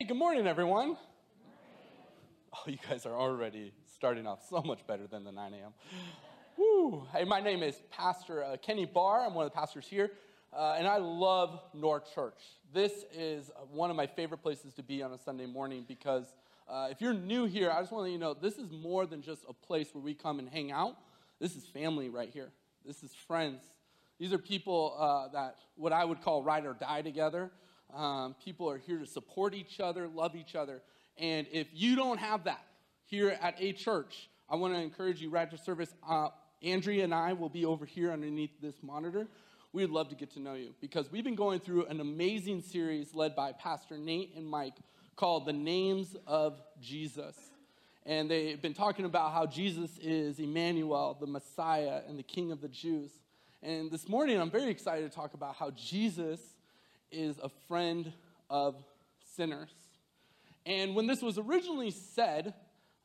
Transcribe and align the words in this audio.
Hey, 0.00 0.06
good 0.06 0.16
morning, 0.16 0.46
everyone. 0.46 0.96
Oh, 2.54 2.70
you 2.70 2.78
guys 2.88 3.04
are 3.04 3.16
already 3.16 3.72
starting 3.96 4.28
off 4.28 4.46
so 4.48 4.62
much 4.62 4.86
better 4.86 5.08
than 5.08 5.24
the 5.24 5.32
9 5.32 5.54
a.m. 5.54 5.72
Woo! 6.56 7.04
Hey, 7.12 7.24
my 7.24 7.40
name 7.40 7.64
is 7.64 7.82
Pastor 7.90 8.44
uh, 8.44 8.56
Kenny 8.62 8.84
Barr. 8.84 9.26
I'm 9.26 9.34
one 9.34 9.44
of 9.44 9.50
the 9.50 9.56
pastors 9.56 9.88
here, 9.88 10.12
uh, 10.56 10.76
and 10.78 10.86
I 10.86 10.98
love 10.98 11.60
North 11.74 12.14
Church. 12.14 12.38
This 12.72 13.06
is 13.12 13.50
one 13.72 13.90
of 13.90 13.96
my 13.96 14.06
favorite 14.06 14.38
places 14.38 14.72
to 14.74 14.84
be 14.84 15.02
on 15.02 15.12
a 15.14 15.18
Sunday 15.18 15.46
morning 15.46 15.84
because 15.88 16.26
uh, 16.68 16.86
if 16.92 17.00
you're 17.00 17.12
new 17.12 17.46
here, 17.46 17.68
I 17.68 17.80
just 17.80 17.90
want 17.90 18.02
to 18.02 18.04
let 18.04 18.12
you 18.12 18.18
know 18.18 18.34
this 18.34 18.56
is 18.56 18.70
more 18.70 19.04
than 19.04 19.20
just 19.20 19.42
a 19.48 19.52
place 19.52 19.88
where 19.92 20.04
we 20.04 20.14
come 20.14 20.38
and 20.38 20.48
hang 20.48 20.70
out. 20.70 20.96
This 21.40 21.56
is 21.56 21.64
family 21.66 22.08
right 22.08 22.30
here. 22.30 22.50
This 22.86 23.02
is 23.02 23.12
friends. 23.26 23.62
These 24.20 24.32
are 24.32 24.38
people 24.38 24.96
uh, 24.96 25.32
that 25.32 25.56
what 25.74 25.92
I 25.92 26.04
would 26.04 26.22
call 26.22 26.44
ride 26.44 26.66
or 26.66 26.74
die 26.74 27.02
together. 27.02 27.50
Um, 27.94 28.34
people 28.44 28.70
are 28.70 28.78
here 28.78 28.98
to 28.98 29.06
support 29.06 29.54
each 29.54 29.80
other, 29.80 30.08
love 30.08 30.36
each 30.36 30.54
other. 30.54 30.82
And 31.16 31.46
if 31.50 31.68
you 31.72 31.96
don't 31.96 32.18
have 32.18 32.44
that 32.44 32.64
here 33.06 33.36
at 33.40 33.54
a 33.58 33.72
church, 33.72 34.28
I 34.48 34.56
want 34.56 34.74
to 34.74 34.80
encourage 34.80 35.20
you 35.20 35.30
right 35.30 35.42
after 35.42 35.56
service. 35.56 35.94
Uh, 36.08 36.28
Andrea 36.62 37.04
and 37.04 37.14
I 37.14 37.32
will 37.32 37.48
be 37.48 37.64
over 37.64 37.84
here 37.86 38.12
underneath 38.12 38.60
this 38.60 38.74
monitor. 38.82 39.26
We'd 39.72 39.90
love 39.90 40.08
to 40.08 40.14
get 40.14 40.30
to 40.32 40.40
know 40.40 40.54
you 40.54 40.74
because 40.80 41.12
we've 41.12 41.24
been 41.24 41.34
going 41.34 41.60
through 41.60 41.86
an 41.86 42.00
amazing 42.00 42.62
series 42.62 43.14
led 43.14 43.36
by 43.36 43.52
Pastor 43.52 43.98
Nate 43.98 44.34
and 44.36 44.46
Mike 44.46 44.74
called 45.16 45.46
The 45.46 45.52
Names 45.52 46.16
of 46.26 46.60
Jesus. 46.80 47.36
And 48.06 48.30
they've 48.30 48.60
been 48.60 48.74
talking 48.74 49.04
about 49.04 49.32
how 49.32 49.44
Jesus 49.44 49.98
is 49.98 50.38
Emmanuel, 50.38 51.16
the 51.20 51.26
Messiah, 51.26 52.00
and 52.08 52.18
the 52.18 52.22
King 52.22 52.50
of 52.52 52.62
the 52.62 52.68
Jews. 52.68 53.10
And 53.62 53.90
this 53.90 54.08
morning, 54.08 54.40
I'm 54.40 54.50
very 54.50 54.70
excited 54.70 55.10
to 55.10 55.14
talk 55.14 55.34
about 55.34 55.56
how 55.56 55.70
Jesus 55.72 56.40
is 57.10 57.38
a 57.42 57.48
friend 57.66 58.12
of 58.50 58.76
sinners. 59.36 59.70
And 60.66 60.94
when 60.94 61.06
this 61.06 61.22
was 61.22 61.38
originally 61.38 61.90
said, 61.90 62.54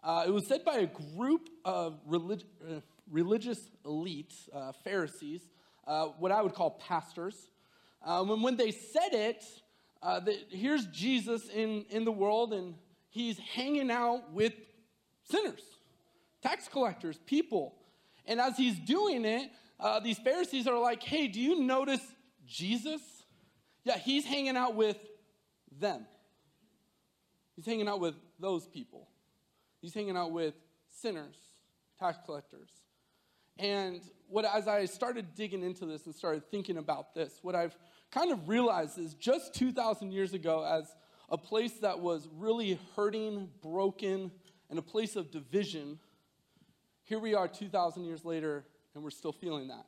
uh, 0.04 0.26
it 0.28 0.32
was 0.32 0.48
said 0.48 0.66
by 0.66 0.78
a 0.78 0.88
group 1.16 1.50
of 1.64 2.00
relig- 2.06 2.44
uh, 2.62 2.82
religious 3.10 3.60
elite, 3.86 4.34
uh, 4.54 4.74
Pharisees, 4.84 5.42
uh, 5.88 6.08
what 6.20 6.32
I 6.32 6.42
would 6.42 6.54
call 6.54 6.72
pastors. 6.72 7.36
Um, 8.04 8.32
and 8.32 8.44
when 8.44 8.58
they 8.58 8.72
said 8.72 9.14
it, 9.14 9.44
uh, 10.02 10.20
that 10.20 10.36
here's 10.50 10.86
Jesus 10.88 11.48
in, 11.48 11.86
in 11.90 12.04
the 12.04 12.12
world, 12.12 12.54
and 12.54 12.76
he's 13.10 13.40
hanging 13.40 13.90
out 13.90 14.34
with 14.34 14.54
sinners, 15.30 15.62
tax 16.42 16.68
collectors, 16.68 17.18
people. 17.26 17.76
And 18.26 18.42
as 18.42 18.58
he's 18.58 18.78
doing 18.80 19.24
it, 19.24 19.50
uh, 19.80 20.02
these 20.02 20.18
Pharisees 20.20 20.68
are 20.68 20.80
like, 20.80 21.02
hey, 21.02 21.28
do 21.28 21.40
you 21.40 21.62
notice 21.62 22.02
Jesus? 22.46 23.02
Yeah, 23.84 23.98
he's 23.98 24.26
hanging 24.26 24.56
out 24.56 24.76
with 24.76 24.98
them. 25.80 26.06
He's 27.56 27.66
hanging 27.66 27.88
out 27.88 28.00
with 28.00 28.16
those 28.40 28.68
people. 28.68 29.08
He's 29.82 29.94
hanging 29.94 30.18
out 30.18 30.32
with 30.32 30.54
sinners, 30.90 31.36
tax 32.00 32.18
collectors. 32.26 32.70
And 33.60 34.02
what, 34.28 34.46
as 34.46 34.68
I 34.68 34.86
started 34.86 35.36
digging 35.36 35.62
into 35.62 35.86
this 35.86 36.06
and 36.06 36.16
started 36.16 36.50
thinking 36.50 36.78
about 36.78 37.14
this, 37.14 37.40
what 37.42 37.56
I've 37.56 37.78
kind 38.12 38.32
of 38.32 38.48
realized 38.48 38.98
is 38.98 39.14
just 39.14 39.54
2,000 39.56 40.12
years 40.12 40.34
ago, 40.34 40.64
as 40.64 40.96
a 41.30 41.38
place 41.38 41.74
that 41.82 42.00
was 42.00 42.28
really 42.38 42.80
hurting, 42.96 43.50
broken, 43.62 44.32
and 44.70 44.80
a 44.80 44.82
place 44.82 45.16
of 45.16 45.32
division, 45.32 46.00
here 47.04 47.20
we 47.20 47.36
are 47.36 47.48
2,000 47.48 48.06
years 48.06 48.24
later 48.26 48.66
and 48.96 49.04
we're 49.04 49.12
still 49.12 49.32
feeling 49.34 49.68
that. 49.68 49.86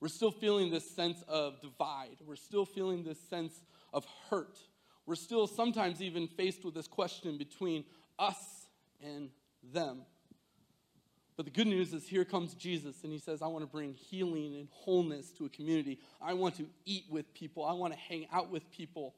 We're 0.00 0.08
still 0.08 0.30
feeling 0.30 0.70
this 0.70 0.88
sense 0.90 1.22
of 1.26 1.60
divide. 1.60 2.16
We're 2.26 2.36
still 2.36 2.66
feeling 2.66 3.02
this 3.02 3.18
sense 3.30 3.54
of 3.92 4.06
hurt. 4.28 4.58
We're 5.06 5.14
still 5.14 5.46
sometimes 5.46 6.02
even 6.02 6.26
faced 6.26 6.64
with 6.64 6.74
this 6.74 6.88
question 6.88 7.38
between 7.38 7.84
us 8.18 8.66
and 9.02 9.30
them. 9.72 10.02
But 11.36 11.44
the 11.44 11.52
good 11.52 11.66
news 11.66 11.92
is 11.92 12.08
here 12.08 12.24
comes 12.24 12.54
Jesus, 12.54 13.04
and 13.04 13.12
he 13.12 13.18
says, 13.18 13.42
I 13.42 13.46
want 13.46 13.62
to 13.62 13.70
bring 13.70 13.92
healing 13.92 14.56
and 14.56 14.68
wholeness 14.70 15.30
to 15.32 15.44
a 15.44 15.48
community. 15.50 15.98
I 16.20 16.32
want 16.32 16.56
to 16.56 16.66
eat 16.86 17.04
with 17.10 17.32
people. 17.34 17.64
I 17.64 17.74
want 17.74 17.92
to 17.92 17.98
hang 17.98 18.26
out 18.32 18.50
with 18.50 18.70
people. 18.70 19.14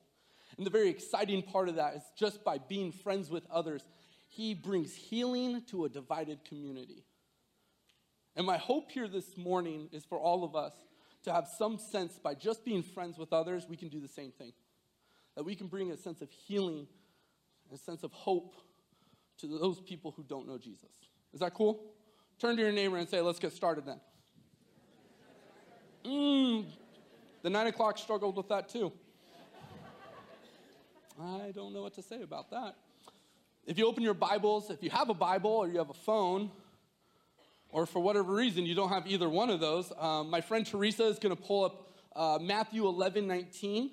And 0.56 0.66
the 0.66 0.70
very 0.70 0.88
exciting 0.88 1.42
part 1.42 1.68
of 1.68 1.76
that 1.76 1.94
is 1.94 2.02
just 2.16 2.42
by 2.42 2.58
being 2.58 2.90
friends 2.90 3.30
with 3.30 3.44
others, 3.50 3.82
he 4.26 4.52
brings 4.52 4.94
healing 4.94 5.62
to 5.70 5.84
a 5.84 5.88
divided 5.88 6.44
community. 6.44 7.04
And 8.38 8.46
my 8.46 8.56
hope 8.56 8.92
here 8.92 9.08
this 9.08 9.36
morning 9.36 9.88
is 9.90 10.04
for 10.04 10.16
all 10.16 10.44
of 10.44 10.54
us 10.54 10.72
to 11.24 11.32
have 11.32 11.48
some 11.58 11.76
sense 11.76 12.20
by 12.22 12.34
just 12.34 12.64
being 12.64 12.84
friends 12.84 13.18
with 13.18 13.32
others, 13.32 13.66
we 13.68 13.76
can 13.76 13.88
do 13.88 13.98
the 13.98 14.06
same 14.06 14.30
thing. 14.30 14.52
That 15.34 15.42
we 15.42 15.56
can 15.56 15.66
bring 15.66 15.90
a 15.90 15.96
sense 15.96 16.22
of 16.22 16.30
healing, 16.30 16.86
a 17.74 17.76
sense 17.76 18.04
of 18.04 18.12
hope 18.12 18.54
to 19.38 19.48
those 19.58 19.80
people 19.80 20.12
who 20.16 20.22
don't 20.22 20.46
know 20.46 20.56
Jesus. 20.56 20.88
Is 21.34 21.40
that 21.40 21.52
cool? 21.52 21.82
Turn 22.38 22.54
to 22.54 22.62
your 22.62 22.70
neighbor 22.70 22.96
and 22.96 23.08
say, 23.08 23.20
let's 23.20 23.40
get 23.40 23.52
started 23.52 23.84
then. 23.84 24.00
Mmm, 26.04 26.66
the 27.42 27.50
nine 27.50 27.66
o'clock 27.66 27.98
struggled 27.98 28.36
with 28.36 28.48
that 28.50 28.68
too. 28.68 28.92
I 31.20 31.50
don't 31.52 31.74
know 31.74 31.82
what 31.82 31.94
to 31.94 32.02
say 32.02 32.22
about 32.22 32.52
that. 32.52 32.76
If 33.66 33.78
you 33.78 33.88
open 33.88 34.04
your 34.04 34.14
Bibles, 34.14 34.70
if 34.70 34.80
you 34.80 34.90
have 34.90 35.10
a 35.10 35.14
Bible 35.14 35.50
or 35.50 35.66
you 35.66 35.78
have 35.78 35.90
a 35.90 35.94
phone, 35.94 36.52
or 37.70 37.86
for 37.86 38.00
whatever 38.00 38.34
reason 38.34 38.66
you 38.66 38.74
don't 38.74 38.88
have 38.88 39.06
either 39.06 39.28
one 39.28 39.50
of 39.50 39.60
those, 39.60 39.92
um, 39.98 40.30
my 40.30 40.40
friend 40.40 40.66
Teresa 40.66 41.04
is 41.04 41.18
going 41.18 41.36
to 41.36 41.42
pull 41.42 41.64
up 41.64 41.88
uh, 42.16 42.38
Matthew 42.40 42.86
11 42.86 43.26
19. 43.26 43.90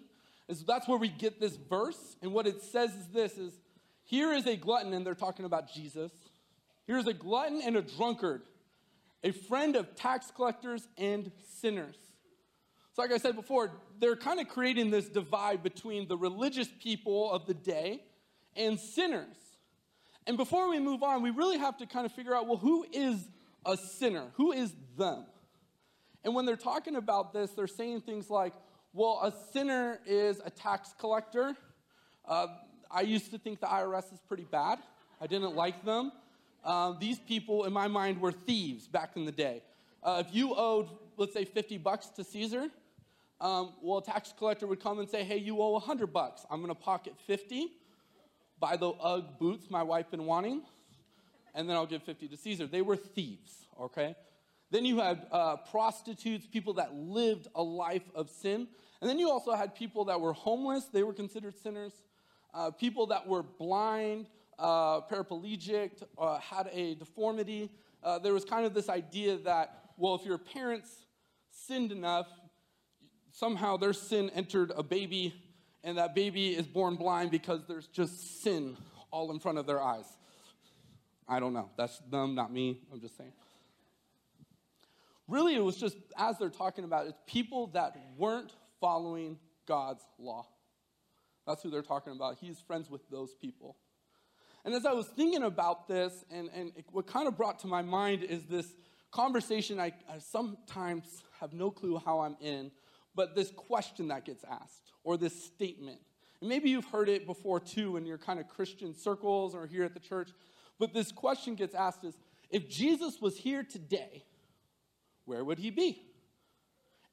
And 0.47 0.58
so 0.58 0.63
that's 0.68 0.88
where 0.88 0.97
we 0.97 1.09
get 1.09 1.40
this 1.40 1.56
verse. 1.56 2.16
And 2.22 2.31
what 2.31 2.47
it 2.47 2.62
says 2.62 2.94
is 2.94 3.08
this 3.08 3.38
is 3.38 3.53
here 4.03 4.31
is 4.31 4.46
a 4.46 4.56
glutton, 4.56 4.94
and 4.94 5.06
they're 5.06 5.16
talking 5.16 5.46
about 5.46 5.72
Jesus. 5.74 6.12
Here's 6.85 7.08
a 7.08 7.14
glutton 7.14 7.62
and 7.64 7.75
a 7.75 7.81
drunkard, 7.81 8.44
a 9.24 9.31
friend 9.31 9.75
of 9.75 9.96
tax 9.96 10.31
collectors 10.35 10.88
and 10.97 11.31
sinners. 11.59 11.96
So, 12.94 13.02
like 13.02 13.12
I 13.12 13.18
said 13.18 13.35
before, 13.35 13.72
they're 14.00 14.16
kind 14.16 14.40
of 14.40 14.47
creating 14.47 14.91
this 14.91 15.09
divide 15.09 15.64
between 15.64 16.08
the 16.08 16.16
religious 16.16 16.69
people 16.81 17.31
of 17.31 17.47
the 17.47 17.56
day 17.56 18.03
and 18.56 18.80
sinners. 18.80 19.35
And 20.28 20.38
before 20.38 20.69
we 20.69 20.80
move 20.80 21.03
on, 21.03 21.22
we 21.22 21.31
really 21.31 21.58
have 21.58 21.78
to 21.78 21.88
kind 21.88 22.06
of 22.06 22.12
figure 22.12 22.35
out 22.35 22.47
well, 22.47 22.58
who 22.58 22.85
is 22.91 23.28
a 23.66 23.78
sinner. 23.78 24.28
Who 24.36 24.52
is 24.52 24.74
them? 24.98 25.26
And 26.24 26.34
when 26.34 26.46
they're 26.46 26.56
talking 26.56 26.96
about 26.96 27.34
this, 27.34 27.52
they're 27.52 27.68
saying 27.68 28.02
things 28.02 28.30
like, 28.30 28.53
well, 28.94 29.20
a 29.24 29.34
sinner 29.52 30.00
is 30.06 30.42
a 30.44 30.50
tax 30.50 30.94
collector. 31.00 31.56
Uh, 32.28 32.48
I 32.90 33.02
used 33.02 33.31
to 33.31 33.38
think 33.38 33.59
the 33.59 33.68
IRS 33.68 34.12
is 34.14 34.20
pretty 34.28 34.46
bad. 34.50 34.80
I 35.22 35.28
didn't 35.28 35.56
like 35.56 35.84
them. 35.86 36.12
Uh, 36.64 36.94
these 37.00 37.20
people, 37.20 37.66
in 37.66 37.74
my 37.74 37.88
mind, 37.88 38.20
were 38.20 38.31
thieves 38.31 38.88
back 38.88 39.12
in 39.16 39.26
the 39.26 39.31
day. 39.31 39.62
Uh, 40.02 40.24
if 40.26 40.34
you 40.34 40.56
owed, 40.56 40.88
let's 41.18 41.34
say, 41.34 41.46
50 41.46 41.78
bucks 41.78 42.08
to 42.08 42.24
Caesar, 42.24 42.70
um, 43.42 43.74
well, 43.82 44.00
a 44.00 44.03
tax 44.03 44.34
collector 44.38 44.66
would 44.66 44.80
come 44.80 45.00
and 45.00 45.09
say, 45.09 45.24
hey, 45.24 45.38
you 45.38 45.62
owe 45.62 45.72
100 45.72 46.12
bucks. 46.12 46.46
I'm 46.50 46.62
going 46.62 46.74
to 46.74 46.80
pocket 46.80 47.14
50, 47.28 47.68
buy 48.59 48.78
the 48.78 48.90
UGG 48.90 49.40
boots 49.40 49.70
my 49.70 49.84
wife 49.84 50.09
been 50.09 50.26
wanting, 50.26 50.62
and 51.55 51.69
then 51.69 51.75
I'll 51.75 51.85
give 51.88 52.03
50 52.03 52.27
to 52.27 52.38
Caesar. 52.38 52.67
They 52.67 52.81
were 52.81 52.97
thieves, 52.97 53.66
okay? 53.79 54.16
Then 54.71 54.85
you 54.85 54.99
had 54.99 55.25
uh, 55.31 55.57
prostitutes, 55.71 56.45
people 56.45 56.73
that 56.75 56.93
lived 56.93 57.47
a 57.55 57.63
life 57.63 58.03
of 58.13 58.29
sin. 58.29 58.67
And 59.01 59.09
then 59.09 59.17
you 59.17 59.29
also 59.29 59.53
had 59.53 59.73
people 59.73 60.05
that 60.05 60.19
were 60.19 60.33
homeless, 60.33 60.85
they 60.85 61.03
were 61.03 61.13
considered 61.13 61.55
sinners. 61.57 61.93
Uh, 62.53 62.71
people 62.71 63.07
that 63.07 63.27
were 63.27 63.43
blind, 63.43 64.27
uh, 64.59 65.01
paraplegic, 65.01 66.03
uh, 66.17 66.39
had 66.39 66.69
a 66.71 66.95
deformity. 66.95 67.72
Uh, 68.03 68.19
there 68.19 68.33
was 68.33 68.45
kind 68.45 68.66
of 68.66 68.73
this 68.73 68.89
idea 68.89 69.37
that, 69.37 69.91
well, 69.97 70.16
if 70.16 70.25
your 70.25 70.37
parents 70.37 70.89
sinned 71.51 71.91
enough, 71.91 72.27
somehow 73.31 73.77
their 73.77 73.93
sin 73.93 74.29
entered 74.33 74.72
a 74.75 74.83
baby, 74.83 75.33
and 75.83 75.97
that 75.97 76.16
baby 76.16 76.49
is 76.49 76.66
born 76.66 76.95
blind 76.95 77.31
because 77.31 77.66
there's 77.67 77.87
just 77.87 78.41
sin 78.41 78.77
all 79.11 79.31
in 79.31 79.40
front 79.40 79.58
of 79.58 79.66
their 79.66 79.81
eyes. 79.81 80.05
I 81.27 81.39
don't 81.39 81.53
know. 81.53 81.69
That's 81.77 81.99
them, 82.09 82.35
not 82.35 82.51
me. 82.51 82.79
I'm 82.91 82.99
just 83.01 83.17
saying. 83.17 83.33
Really, 85.27 85.55
it 85.55 85.63
was 85.63 85.77
just, 85.77 85.97
as 86.17 86.37
they're 86.37 86.49
talking 86.49 86.83
about, 86.83 87.07
it's 87.07 87.17
people 87.25 87.67
that 87.73 87.97
weren't 88.17 88.53
following 88.79 89.39
God's 89.66 90.03
law. 90.19 90.45
That's 91.47 91.63
who 91.63 91.69
they're 91.69 91.81
talking 91.81 92.13
about. 92.13 92.37
He's 92.39 92.59
friends 92.59 92.89
with 92.89 93.09
those 93.09 93.33
people. 93.33 93.75
And 94.63 94.73
as 94.73 94.85
I 94.85 94.93
was 94.93 95.07
thinking 95.07 95.43
about 95.43 95.87
this, 95.87 96.25
and, 96.31 96.49
and 96.55 96.72
it, 96.75 96.85
what 96.91 97.07
kind 97.07 97.27
of 97.27 97.37
brought 97.37 97.59
to 97.59 97.67
my 97.67 97.81
mind 97.81 98.23
is 98.23 98.45
this 98.45 98.67
conversation 99.11 99.79
I, 99.79 99.93
I 100.09 100.19
sometimes 100.19 101.23
have 101.39 101.53
no 101.53 101.72
clue 101.72 102.01
how 102.03 102.19
I'm 102.19 102.35
in, 102.41 102.72
but 103.16 103.35
this 103.35 103.51
question 103.51 104.09
that 104.09 104.25
gets 104.25 104.43
asked, 104.43 104.91
or 105.03 105.17
this 105.17 105.45
statement. 105.45 105.99
And 106.41 106.49
maybe 106.49 106.69
you've 106.69 106.85
heard 106.85 107.09
it 107.09 107.25
before 107.25 107.59
too 107.59 107.97
in 107.97 108.05
your 108.05 108.17
kind 108.17 108.39
of 108.39 108.47
Christian 108.47 108.93
circles 108.93 109.55
or 109.55 109.67
here 109.67 109.83
at 109.83 109.93
the 109.93 109.99
church. 109.99 110.29
But 110.79 110.93
this 110.93 111.11
question 111.11 111.55
gets 111.55 111.73
asked 111.73 112.03
is 112.03 112.16
if 112.49 112.69
Jesus 112.69 113.22
was 113.22 113.37
here 113.37 113.63
today, 113.63 114.25
where 115.25 115.43
would 115.43 115.59
he 115.59 115.72
be? 115.72 116.01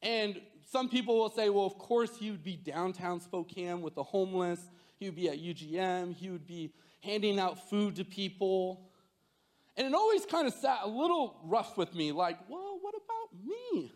And 0.02 0.40
some 0.70 0.88
people 0.88 1.18
will 1.18 1.30
say, 1.30 1.48
well, 1.48 1.66
of 1.66 1.78
course 1.78 2.16
he 2.16 2.30
would 2.30 2.42
be 2.42 2.56
downtown 2.56 3.20
Spokane 3.20 3.82
with 3.82 3.94
the 3.94 4.02
homeless. 4.02 4.60
he 4.98 5.06
would 5.06 5.16
be 5.16 5.28
at 5.28 5.38
UGM, 5.38 6.14
he 6.14 6.30
would 6.30 6.46
be 6.46 6.72
handing 7.00 7.38
out 7.38 7.68
food 7.68 7.96
to 7.96 8.04
people. 8.04 8.88
And 9.76 9.86
it 9.86 9.94
always 9.94 10.26
kind 10.26 10.46
of 10.46 10.54
sat 10.54 10.80
a 10.82 10.88
little 10.88 11.40
rough 11.44 11.76
with 11.78 11.94
me, 11.94 12.12
like, 12.12 12.38
well, 12.48 12.78
what 12.80 12.94
about 12.94 13.46
me? 13.46 13.92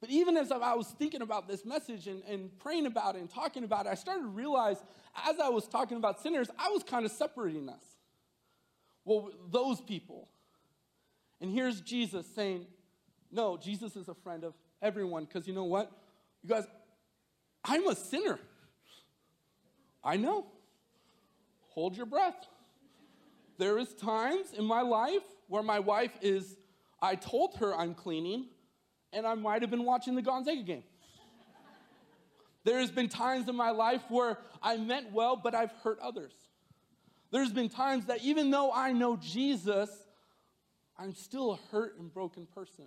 But 0.00 0.10
even 0.10 0.36
as 0.36 0.52
I 0.52 0.74
was 0.74 0.88
thinking 0.88 1.22
about 1.22 1.48
this 1.48 1.64
message 1.64 2.06
and, 2.06 2.22
and 2.24 2.56
praying 2.58 2.86
about 2.86 3.16
it 3.16 3.20
and 3.20 3.30
talking 3.30 3.64
about 3.64 3.86
it, 3.86 3.90
I 3.90 3.94
started 3.94 4.22
to 4.22 4.28
realize 4.28 4.76
as 5.26 5.40
I 5.40 5.48
was 5.48 5.66
talking 5.66 5.96
about 5.96 6.20
sinners, 6.20 6.48
I 6.58 6.68
was 6.68 6.82
kind 6.84 7.04
of 7.04 7.10
separating 7.10 7.68
us. 7.68 7.82
Well, 9.08 9.30
those 9.50 9.80
people. 9.80 10.28
And 11.40 11.50
here's 11.50 11.80
Jesus 11.80 12.26
saying, 12.34 12.66
no, 13.32 13.56
Jesus 13.56 13.96
is 13.96 14.06
a 14.08 14.14
friend 14.14 14.44
of 14.44 14.52
everyone 14.82 15.24
because 15.24 15.48
you 15.48 15.54
know 15.54 15.64
what? 15.64 15.90
You 16.42 16.50
guys, 16.50 16.64
I'm 17.64 17.88
a 17.88 17.94
sinner. 17.94 18.38
I 20.04 20.18
know. 20.18 20.44
Hold 21.70 21.96
your 21.96 22.04
breath. 22.04 22.36
There 23.56 23.78
is 23.78 23.94
times 23.94 24.52
in 24.52 24.66
my 24.66 24.82
life 24.82 25.22
where 25.46 25.62
my 25.62 25.78
wife 25.78 26.12
is, 26.20 26.58
I 27.00 27.14
told 27.14 27.56
her 27.56 27.74
I'm 27.74 27.94
cleaning, 27.94 28.44
and 29.14 29.26
I 29.26 29.34
might 29.34 29.62
have 29.62 29.70
been 29.70 29.84
watching 29.86 30.16
the 30.16 30.22
Gonzaga 30.22 30.62
game. 30.62 30.84
There's 32.64 32.90
been 32.90 33.08
times 33.08 33.48
in 33.48 33.56
my 33.56 33.70
life 33.70 34.02
where 34.10 34.36
I 34.62 34.76
meant 34.76 35.12
well, 35.12 35.34
but 35.34 35.54
I've 35.54 35.72
hurt 35.82 35.98
others. 36.00 36.34
There's 37.30 37.52
been 37.52 37.68
times 37.68 38.06
that 38.06 38.22
even 38.22 38.50
though 38.50 38.72
I 38.72 38.92
know 38.92 39.16
Jesus, 39.16 39.90
I'm 40.98 41.14
still 41.14 41.52
a 41.52 41.58
hurt 41.70 41.98
and 41.98 42.12
broken 42.12 42.46
person. 42.46 42.86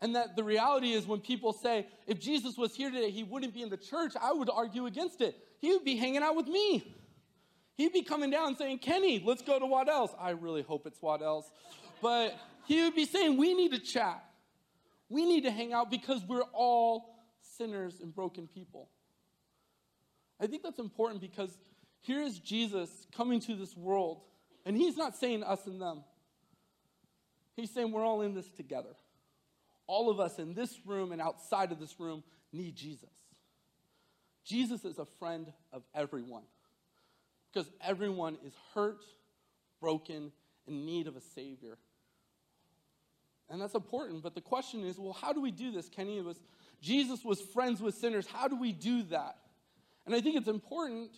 And 0.00 0.14
that 0.14 0.36
the 0.36 0.44
reality 0.44 0.92
is 0.92 1.06
when 1.06 1.20
people 1.20 1.52
say, 1.52 1.86
if 2.06 2.20
Jesus 2.20 2.56
was 2.56 2.74
here 2.74 2.90
today, 2.90 3.10
he 3.10 3.24
wouldn't 3.24 3.54
be 3.54 3.62
in 3.62 3.70
the 3.70 3.76
church, 3.76 4.12
I 4.20 4.32
would 4.32 4.50
argue 4.50 4.86
against 4.86 5.20
it. 5.20 5.36
He 5.58 5.72
would 5.72 5.84
be 5.84 5.96
hanging 5.96 6.22
out 6.22 6.36
with 6.36 6.46
me. 6.46 6.94
He'd 7.76 7.92
be 7.92 8.02
coming 8.02 8.30
down 8.30 8.56
saying, 8.56 8.78
Kenny, 8.78 9.22
let's 9.24 9.42
go 9.42 9.58
to 9.58 9.66
Waddell's. 9.66 10.10
I 10.18 10.30
really 10.30 10.62
hope 10.62 10.86
it's 10.86 11.00
Waddell's. 11.00 11.50
But 12.02 12.34
he 12.66 12.82
would 12.82 12.94
be 12.94 13.04
saying, 13.04 13.36
we 13.36 13.54
need 13.54 13.72
to 13.72 13.78
chat. 13.78 14.22
We 15.08 15.24
need 15.24 15.44
to 15.44 15.50
hang 15.50 15.72
out 15.72 15.90
because 15.90 16.22
we're 16.26 16.44
all 16.52 17.16
sinners 17.56 18.00
and 18.00 18.14
broken 18.14 18.46
people. 18.46 18.88
I 20.40 20.46
think 20.46 20.62
that's 20.62 20.78
important 20.78 21.20
because 21.20 21.56
here 22.06 22.22
is 22.22 22.38
Jesus 22.38 22.88
coming 23.16 23.40
to 23.40 23.56
this 23.56 23.76
world, 23.76 24.20
and 24.64 24.76
he's 24.76 24.96
not 24.96 25.16
saying 25.16 25.42
us 25.42 25.66
and 25.66 25.80
them. 25.80 26.04
He's 27.56 27.72
saying 27.72 27.90
we're 27.90 28.04
all 28.04 28.22
in 28.22 28.32
this 28.32 28.48
together. 28.50 28.94
All 29.88 30.08
of 30.08 30.20
us 30.20 30.38
in 30.38 30.54
this 30.54 30.72
room 30.86 31.10
and 31.10 31.20
outside 31.20 31.72
of 31.72 31.80
this 31.80 31.98
room 31.98 32.22
need 32.52 32.76
Jesus. 32.76 33.10
Jesus 34.44 34.84
is 34.84 34.98
a 34.98 35.04
friend 35.18 35.52
of 35.72 35.82
everyone 35.96 36.44
because 37.52 37.68
everyone 37.80 38.38
is 38.46 38.52
hurt, 38.72 39.02
broken, 39.80 40.30
in 40.68 40.86
need 40.86 41.08
of 41.08 41.16
a 41.16 41.20
Savior. 41.20 41.76
And 43.50 43.60
that's 43.60 43.74
important. 43.74 44.22
But 44.22 44.36
the 44.36 44.40
question 44.40 44.84
is 44.84 44.96
well, 44.96 45.12
how 45.12 45.32
do 45.32 45.40
we 45.40 45.50
do 45.50 45.72
this, 45.72 45.88
Kenny? 45.88 46.18
It 46.18 46.24
was, 46.24 46.40
Jesus 46.80 47.24
was 47.24 47.40
friends 47.40 47.80
with 47.80 47.96
sinners. 47.96 48.28
How 48.28 48.46
do 48.46 48.54
we 48.54 48.70
do 48.70 49.02
that? 49.04 49.38
And 50.04 50.14
I 50.14 50.20
think 50.20 50.36
it's 50.36 50.48
important 50.48 51.10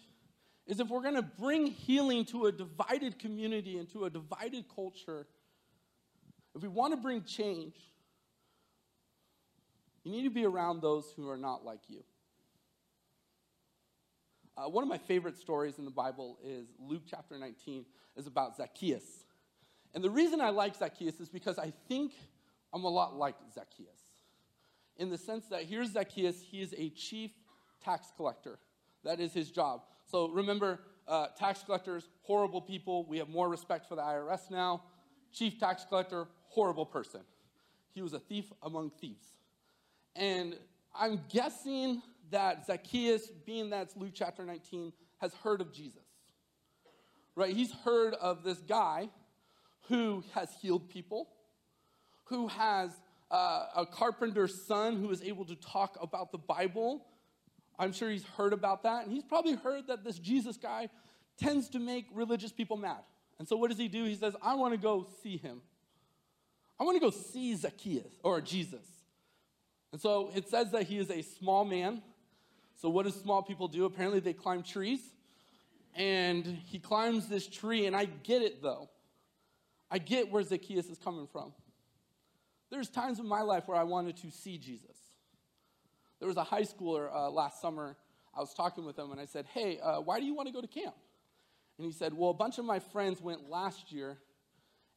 is 0.69 0.81
if 0.81 0.89
we're 0.89 1.03
going 1.03 1.15
to 1.15 1.23
bring 1.23 1.67
healing 1.67 2.27
to 2.27 2.45
a 2.45 2.53
divided 2.53 3.19
community 3.19 3.79
and 3.79 3.91
to 3.91 4.05
a 4.05 4.11
divided 4.11 4.67
culture, 4.73 5.27
if 6.55 6.63
we 6.63 6.69
want 6.69 6.93
to 6.93 6.99
bring 6.99 7.25
change, 7.25 7.75
you 10.05 10.13
need 10.13 10.25
to 10.25 10.31
be 10.31 10.45
around 10.45 10.83
those 10.83 11.11
who 11.17 11.29
are 11.29 11.39
not 11.39 11.65
like 11.65 11.81
you. 11.89 12.05
Uh, 14.57 14.69
one 14.69 14.83
of 14.83 14.89
my 14.89 14.99
favorite 14.99 15.39
stories 15.39 15.79
in 15.79 15.85
the 15.87 15.91
Bible 15.91 16.39
is 16.45 16.67
Luke 16.79 17.03
chapter 17.09 17.39
19, 17.39 17.87
is 18.17 18.27
about 18.27 18.57
Zacchaeus. 18.57 19.25
And 19.95 20.05
the 20.05 20.11
reason 20.11 20.41
I 20.41 20.51
like 20.51 20.77
Zacchaeus 20.77 21.19
is 21.19 21.31
because 21.31 21.59
I 21.59 21.73
think 21.89 22.13
I'm 22.75 22.85
a 22.85 22.89
lot 22.89 23.17
like 23.17 23.37
Zacchaeus. 23.55 24.01
In 24.99 25.09
the 25.09 25.17
sense 25.17 25.47
that 25.47 25.63
here's 25.63 25.93
Zacchaeus, 25.93 26.43
he 26.43 26.61
is 26.61 26.75
a 26.77 26.91
chief 26.91 27.31
tax 27.83 28.09
collector. 28.17 28.59
That 29.05 29.21
is 29.21 29.33
his 29.33 29.51
job. 29.51 29.83
So 30.11 30.29
remember, 30.29 30.81
uh, 31.07 31.29
tax 31.39 31.63
collectors, 31.63 32.09
horrible 32.23 32.61
people. 32.61 33.05
We 33.05 33.19
have 33.19 33.29
more 33.29 33.49
respect 33.49 33.89
for 33.89 33.95
the 33.95 34.03
IRS 34.03 34.51
now. 34.51 34.83
Chief 35.33 35.59
tax 35.59 35.85
collector, 35.89 36.27
horrible 36.49 36.87
person. 36.87 37.21
He 37.95 38.03
was 38.03 38.15
a 38.15 38.19
thief 38.19 38.47
among 38.63 38.91
thieves. 39.01 39.27
And 40.17 40.57
I'm 40.99 41.21
guessing 41.29 42.03
that 42.31 42.67
Zacchaeus, 42.67 43.29
being 43.47 43.71
that's 43.71 43.97
Luke 43.97 44.13
chapter 44.15 44.45
19, 44.45 44.93
has 45.19 45.33
heard 45.35 45.61
of 45.61 45.73
Jesus. 45.73 46.03
Right? 47.35 47.55
He's 47.55 47.73
heard 47.73 48.15
of 48.15 48.43
this 48.43 48.59
guy 48.59 49.09
who 49.89 50.25
has 50.35 50.49
healed 50.61 50.89
people, 50.89 51.29
who 52.25 52.49
has 52.49 52.91
uh, 53.31 53.67
a 53.77 53.87
carpenter's 53.87 54.67
son 54.67 54.97
who 54.97 55.11
is 55.11 55.23
able 55.23 55.45
to 55.45 55.55
talk 55.57 55.97
about 56.01 56.33
the 56.33 56.39
Bible. 56.39 57.07
I'm 57.79 57.93
sure 57.93 58.11
he's 58.11 58.25
heard 58.25 58.53
about 58.53 58.83
that. 58.83 59.05
And 59.05 59.13
he's 59.13 59.25
probably 59.25 59.55
heard 59.55 59.87
that 59.87 60.05
this 60.05 60.19
Jesus 60.19 60.57
guy 60.57 60.89
tends 61.39 61.69
to 61.71 61.79
make 61.79 62.07
religious 62.13 62.53
people 62.53 62.77
mad. 62.77 62.99
And 63.39 63.47
so 63.47 63.57
what 63.57 63.71
does 63.71 63.79
he 63.79 63.89
do? 63.89 64.05
He 64.05 64.17
says, 64.17 64.35
I 64.43 64.55
want 64.55 64.75
to 64.75 64.79
go 64.79 65.07
see 65.23 65.37
him. 65.37 65.61
I 66.81 66.85
want 66.85 66.97
to 66.97 67.01
go 67.01 67.11
see 67.11 67.55
Zacchaeus 67.55 68.13
or 68.23 68.41
Jesus. 68.41 68.85
And 69.93 70.01
so 70.01 70.31
it 70.35 70.49
says 70.49 70.73
that 70.73 70.85
he 70.85 70.99
is 70.99 71.11
a 71.11 71.23
small 71.23 71.65
man. 71.65 72.03
So 72.81 72.89
what 72.89 73.07
do 73.07 73.13
small 73.13 73.43
people 73.43 73.69
do? 73.69 73.85
Apparently 73.85 74.21
they 74.21 74.33
climb 74.33 74.63
trees. 74.63 75.01
And 75.95 76.47
he 76.67 76.79
climbs 76.79 77.29
this 77.29 77.47
tree, 77.47 77.87
and 77.87 77.97
I 77.97 78.05
get 78.05 78.43
it 78.43 78.63
though. 78.63 78.89
I 79.91 79.99
get 79.99 80.31
where 80.31 80.43
Zacchaeus 80.43 80.87
is 80.87 80.99
coming 80.99 81.27
from. 81.27 81.53
There's 82.71 82.89
times 82.89 83.19
in 83.19 83.27
my 83.27 83.41
life 83.41 83.67
where 83.67 83.79
I 83.79 83.85
wanted 83.85 84.19
to 84.19 84.31
see 84.31 84.59
Jesus. 84.59 84.97
There 86.19 86.29
was 86.29 86.37
a 86.37 86.45
high 86.45 86.63
schooler 86.63 87.13
uh, 87.13 87.31
last 87.31 87.61
summer. 87.61 87.97
I 88.37 88.41
was 88.41 88.53
talking 88.55 88.85
with 88.85 88.99
him 88.99 89.11
and 89.11 89.21
I 89.21 89.25
said, 89.25 89.47
Hey, 89.47 89.79
uh, 89.81 90.01
why 90.01 90.21
do 90.21 90.27
you 90.27 90.35
want 90.35 90.49
to 90.49 90.53
go 90.53 90.61
to 90.61 90.67
camp? 90.67 90.95
And 91.79 91.87
he 91.87 91.93
said, 91.93 92.13
Well, 92.15 92.31
a 92.31 92.35
bunch 92.35 92.59
of 92.59 92.65
my 92.65 92.79
friends 92.79 93.21
went 93.21 93.49
last 93.49 93.93
year 93.93 94.19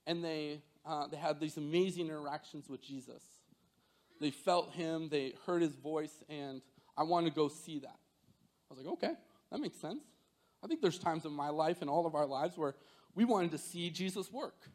and 0.07 0.23
they, 0.23 0.61
uh, 0.85 1.07
they 1.07 1.17
had 1.17 1.39
these 1.39 1.57
amazing 1.57 2.07
interactions 2.07 2.69
with 2.69 2.81
Jesus. 2.81 3.23
They 4.19 4.31
felt 4.31 4.71
him, 4.71 5.09
they 5.09 5.33
heard 5.45 5.61
his 5.61 5.73
voice, 5.73 6.23
and 6.29 6.61
I 6.95 7.03
want 7.03 7.25
to 7.25 7.31
go 7.31 7.47
see 7.47 7.79
that. 7.79 7.97
I 8.69 8.73
was 8.73 8.79
like, 8.79 8.93
Okay, 8.93 9.13
that 9.51 9.59
makes 9.59 9.77
sense. 9.77 10.03
I 10.63 10.67
think 10.67 10.81
there's 10.81 10.99
times 10.99 11.25
in 11.25 11.31
my 11.31 11.49
life 11.49 11.81
and 11.81 11.89
all 11.89 12.05
of 12.05 12.13
our 12.13 12.27
lives 12.27 12.57
where 12.57 12.75
we 13.15 13.25
wanted 13.25 13.51
to 13.51 13.57
see 13.57 13.89
Jesus 13.89 14.31
work. 14.31 14.69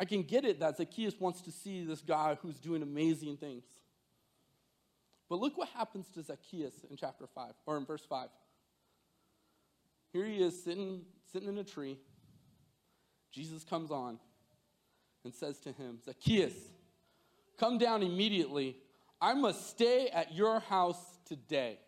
I 0.00 0.04
can 0.04 0.22
get 0.22 0.44
it 0.44 0.60
that 0.60 0.76
Zacchaeus 0.76 1.18
wants 1.18 1.40
to 1.42 1.50
see 1.50 1.84
this 1.84 2.02
guy 2.02 2.36
who's 2.40 2.58
doing 2.58 2.82
amazing 2.82 3.36
things. 3.36 3.64
But 5.28 5.40
look 5.40 5.58
what 5.58 5.68
happens 5.68 6.08
to 6.14 6.22
Zacchaeus 6.22 6.74
in 6.90 6.96
chapter 6.96 7.26
5, 7.26 7.52
or 7.66 7.76
in 7.76 7.84
verse 7.84 8.04
5. 8.08 8.28
Here 10.12 10.24
he 10.24 10.42
is 10.42 10.62
sitting, 10.62 11.02
sitting 11.32 11.48
in 11.48 11.58
a 11.58 11.64
tree. 11.64 11.98
Jesus 13.30 13.62
comes 13.62 13.90
on 13.90 14.18
and 15.24 15.34
says 15.34 15.58
to 15.60 15.72
him, 15.72 15.98
Zacchaeus, 16.04 16.54
come 17.58 17.76
down 17.76 18.02
immediately. 18.02 18.76
I 19.20 19.34
must 19.34 19.68
stay 19.68 20.08
at 20.08 20.34
your 20.34 20.60
house 20.60 21.18
today. 21.26 21.78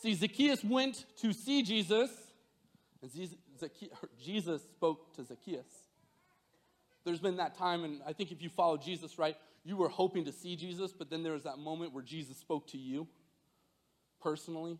See, 0.00 0.14
Zacchaeus 0.14 0.64
went 0.64 1.04
to 1.20 1.32
see 1.32 1.62
Jesus, 1.62 2.10
and 3.02 3.10
Jesus 4.24 4.62
spoke 4.62 5.14
to 5.16 5.24
Zacchaeus. 5.24 5.66
There's 7.04 7.20
been 7.20 7.36
that 7.36 7.56
time, 7.56 7.84
and 7.84 8.00
I 8.06 8.12
think 8.12 8.32
if 8.32 8.40
you 8.40 8.48
follow 8.48 8.76
Jesus, 8.76 9.18
right, 9.18 9.36
you 9.64 9.76
were 9.76 9.88
hoping 9.88 10.24
to 10.24 10.32
see 10.32 10.56
Jesus, 10.56 10.92
but 10.92 11.10
then 11.10 11.22
there 11.22 11.32
was 11.32 11.44
that 11.44 11.58
moment 11.58 11.92
where 11.92 12.02
Jesus 12.02 12.36
spoke 12.36 12.66
to 12.68 12.78
you 12.78 13.06
personally. 14.20 14.78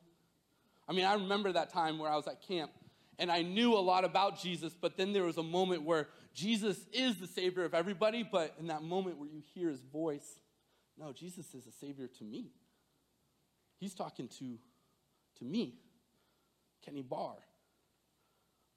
I 0.89 0.93
mean, 0.93 1.05
I 1.05 1.15
remember 1.15 1.53
that 1.53 1.71
time 1.71 1.99
where 1.99 2.11
I 2.11 2.17
was 2.17 2.27
at 2.27 2.43
camp 2.43 2.71
and 3.19 3.31
I 3.31 3.43
knew 3.43 3.75
a 3.75 3.81
lot 3.81 4.05
about 4.05 4.41
Jesus, 4.41 4.75
but 4.81 4.97
then 4.97 5.13
there 5.13 5.25
was 5.25 5.37
a 5.37 5.43
moment 5.43 5.83
where 5.83 6.09
Jesus 6.35 6.79
is 6.93 7.17
the 7.17 7.27
Savior 7.27 7.65
of 7.65 7.75
everybody, 7.75 8.23
but 8.23 8.55
in 8.59 8.69
that 8.69 8.83
moment 8.83 9.19
where 9.19 9.29
you 9.29 9.43
hear 9.55 9.69
his 9.69 9.83
voice, 9.83 10.41
no, 10.97 11.13
Jesus 11.13 11.55
is 11.55 11.67
a 11.67 11.73
Savior 11.73 12.09
to 12.19 12.25
me. 12.25 12.53
He's 13.79 13.95
talking 13.95 14.29
to, 14.39 14.59
to 15.39 15.45
me, 15.45 15.75
Kenny 16.85 17.03
Barr. 17.03 17.37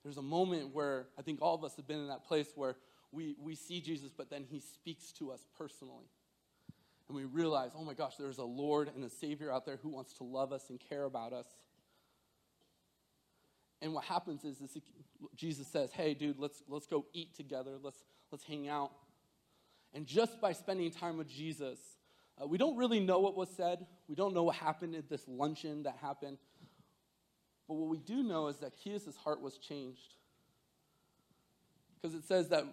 There's 0.04 0.18
a 0.18 0.24
moment 0.24 0.74
where 0.74 1.08
I 1.18 1.22
think 1.22 1.42
all 1.42 1.56
of 1.56 1.64
us 1.64 1.76
have 1.76 1.88
been 1.88 2.00
in 2.00 2.08
that 2.08 2.26
place 2.26 2.48
where 2.56 2.76
we, 3.12 3.36
we 3.42 3.56
see 3.56 3.82
Jesus, 3.82 4.12
but 4.16 4.30
then 4.30 4.46
he 4.50 4.60
speaks 4.60 5.12
to 5.14 5.32
us 5.32 5.46
personally. 5.58 6.10
And 7.08 7.16
we 7.16 7.26
realize, 7.26 7.72
oh 7.78 7.84
my 7.84 7.94
gosh, 7.94 8.16
there's 8.18 8.38
a 8.38 8.44
Lord 8.44 8.90
and 8.96 9.04
a 9.04 9.10
Savior 9.10 9.52
out 9.52 9.66
there 9.66 9.78
who 9.84 9.90
wants 9.90 10.14
to 10.14 10.24
love 10.24 10.54
us 10.54 10.70
and 10.70 10.80
care 10.80 11.04
about 11.04 11.34
us. 11.34 11.48
And 13.82 13.94
what 13.94 14.06
happens 14.06 14.44
is 14.46 14.58
Jesus 15.36 15.68
says, 15.68 15.92
hey, 15.92 16.14
dude, 16.14 16.40
let's, 16.40 16.64
let's 16.70 16.88
go 16.88 17.06
eat 17.14 17.36
together. 17.36 17.78
Let's, 17.82 18.04
let's 18.32 18.44
hang 18.44 18.68
out. 18.70 18.92
And 19.94 20.06
just 20.06 20.40
by 20.40 20.54
spending 20.54 20.92
time 20.92 21.18
with 21.18 21.28
Jesus, 21.28 21.80
Uh, 22.42 22.48
we 22.48 22.58
don't 22.58 22.78
really 22.78 23.00
know 23.00 23.20
what 23.20 23.36
was 23.36 23.50
said. 23.50 23.86
We 24.08 24.16
don't 24.16 24.34
know 24.34 24.46
what 24.46 24.56
happened 24.56 24.96
at 24.96 25.10
this 25.10 25.28
luncheon 25.28 25.84
that 25.84 25.98
happened. 26.02 26.38
But 27.68 27.76
what 27.76 27.90
we 27.90 28.00
do 28.00 28.24
know 28.24 28.48
is 28.48 28.58
that 28.60 28.74
Zacchaeus' 28.78 29.18
heart 29.18 29.42
was 29.42 29.58
changed. 29.58 30.16
Because 31.96 32.16
it 32.16 32.24
says 32.24 32.48
that 32.50 32.64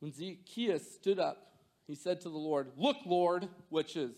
when 0.00 0.12
Zacchaeus 0.12 0.94
stood 0.94 1.18
up, 1.18 1.52
he 1.86 1.94
said 1.94 2.20
to 2.22 2.28
the 2.28 2.38
Lord, 2.38 2.68
Look, 2.76 2.98
Lord, 3.06 3.48
which 3.68 3.96
is, 3.96 4.12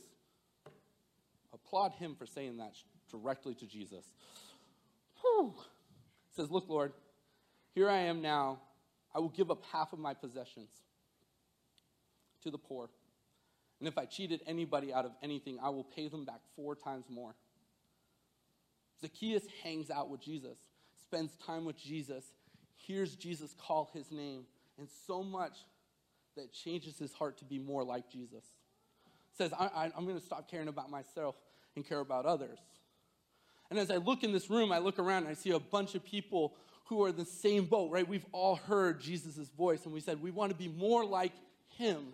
applaud 1.52 1.92
him 1.92 2.14
for 2.16 2.26
saying 2.26 2.58
that 2.58 2.74
directly 3.10 3.54
to 3.54 3.66
Jesus. 3.66 4.04
Whew. 5.20 5.54
says, 6.34 6.50
Look, 6.50 6.68
Lord, 6.68 6.92
here 7.74 7.88
I 7.88 7.98
am 7.98 8.20
now. 8.20 8.60
I 9.14 9.18
will 9.18 9.28
give 9.28 9.50
up 9.50 9.62
half 9.72 9.92
of 9.92 9.98
my 9.98 10.14
possessions 10.14 10.70
to 12.42 12.50
the 12.50 12.58
poor. 12.58 12.88
And 13.78 13.88
if 13.88 13.96
I 13.96 14.04
cheated 14.04 14.42
anybody 14.46 14.92
out 14.92 15.04
of 15.04 15.12
anything, 15.22 15.58
I 15.62 15.70
will 15.70 15.84
pay 15.84 16.08
them 16.08 16.24
back 16.24 16.40
four 16.54 16.74
times 16.74 17.06
more. 17.08 17.34
Zacchaeus 19.00 19.44
hangs 19.62 19.90
out 19.90 20.10
with 20.10 20.20
Jesus, 20.20 20.58
spends 21.02 21.32
time 21.44 21.64
with 21.64 21.78
Jesus, 21.78 22.24
hears 22.76 23.16
Jesus 23.16 23.54
call 23.58 23.90
his 23.94 24.10
name, 24.10 24.44
and 24.78 24.88
so 25.06 25.22
much 25.22 25.58
that 26.36 26.52
changes 26.52 26.98
his 26.98 27.12
heart 27.12 27.38
to 27.38 27.44
be 27.44 27.58
more 27.58 27.84
like 27.84 28.10
Jesus. 28.10 28.44
Says, 29.36 29.52
I, 29.58 29.90
am 29.96 30.04
going 30.04 30.18
to 30.18 30.24
stop 30.24 30.50
caring 30.50 30.68
about 30.68 30.90
myself 30.90 31.36
and 31.76 31.86
care 31.86 32.00
about 32.00 32.26
others. 32.26 32.58
And 33.70 33.78
as 33.78 33.90
I 33.90 33.96
look 33.96 34.24
in 34.24 34.32
this 34.32 34.50
room, 34.50 34.72
I 34.72 34.78
look 34.78 34.98
around 34.98 35.24
and 35.24 35.28
I 35.28 35.34
see 35.34 35.50
a 35.50 35.60
bunch 35.60 35.94
of 35.94 36.04
people 36.04 36.54
who 36.86 37.04
are 37.04 37.10
in 37.10 37.16
the 37.16 37.24
same 37.24 37.66
boat, 37.66 37.90
right? 37.92 38.06
We've 38.06 38.26
all 38.32 38.56
heard 38.56 39.00
Jesus' 39.00 39.48
voice 39.56 39.84
and 39.84 39.94
we 39.94 40.00
said, 40.00 40.20
we 40.20 40.32
want 40.32 40.50
to 40.50 40.58
be 40.58 40.68
more 40.68 41.04
like 41.04 41.32
him. 41.76 42.08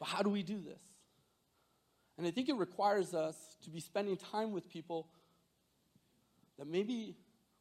But 0.00 0.08
how 0.08 0.22
do 0.22 0.30
we 0.30 0.42
do 0.42 0.60
this? 0.60 0.82
And 2.18 2.26
I 2.26 2.32
think 2.32 2.48
it 2.48 2.56
requires 2.56 3.14
us 3.14 3.36
to 3.62 3.70
be 3.70 3.78
spending 3.78 4.16
time 4.16 4.50
with 4.50 4.68
people 4.68 5.06
that 6.58 6.66
maybe 6.66 7.14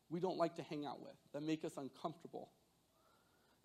we 0.09 0.19
don't 0.19 0.37
like 0.37 0.55
to 0.55 0.63
hang 0.63 0.85
out 0.85 0.99
with, 0.99 1.13
that 1.33 1.43
make 1.43 1.63
us 1.63 1.73
uncomfortable. 1.77 2.49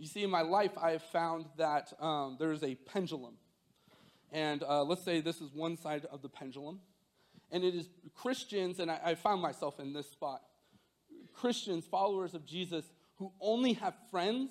You 0.02 0.09
see, 0.09 0.25
in 0.25 0.30
my 0.30 0.42
life, 0.42 0.73
I 0.82 0.90
have 0.90 1.02
found 1.04 1.47
that 1.59 1.92
um, 2.00 2.35
there's 2.37 2.64
a 2.64 2.75
pendulum. 2.75 3.35
And 4.32 4.64
uh, 4.64 4.82
let's 4.82 5.04
say 5.04 5.21
this 5.21 5.40
is 5.40 5.52
one 5.54 5.76
side 5.76 6.06
of 6.11 6.23
the 6.23 6.28
pendulum. 6.28 6.80
And 7.52 7.62
it 7.62 7.73
is 7.73 7.88
Christians, 8.12 8.80
and 8.80 8.90
I, 8.90 8.99
I 9.04 9.14
found 9.14 9.40
myself 9.40 9.78
in 9.78 9.92
this 9.92 10.11
spot 10.11 10.42
Christians, 11.32 11.87
followers 11.87 12.35
of 12.35 12.44
Jesus, 12.44 12.85
who 13.18 13.30
only 13.40 13.75
have 13.75 13.94
friends 14.11 14.50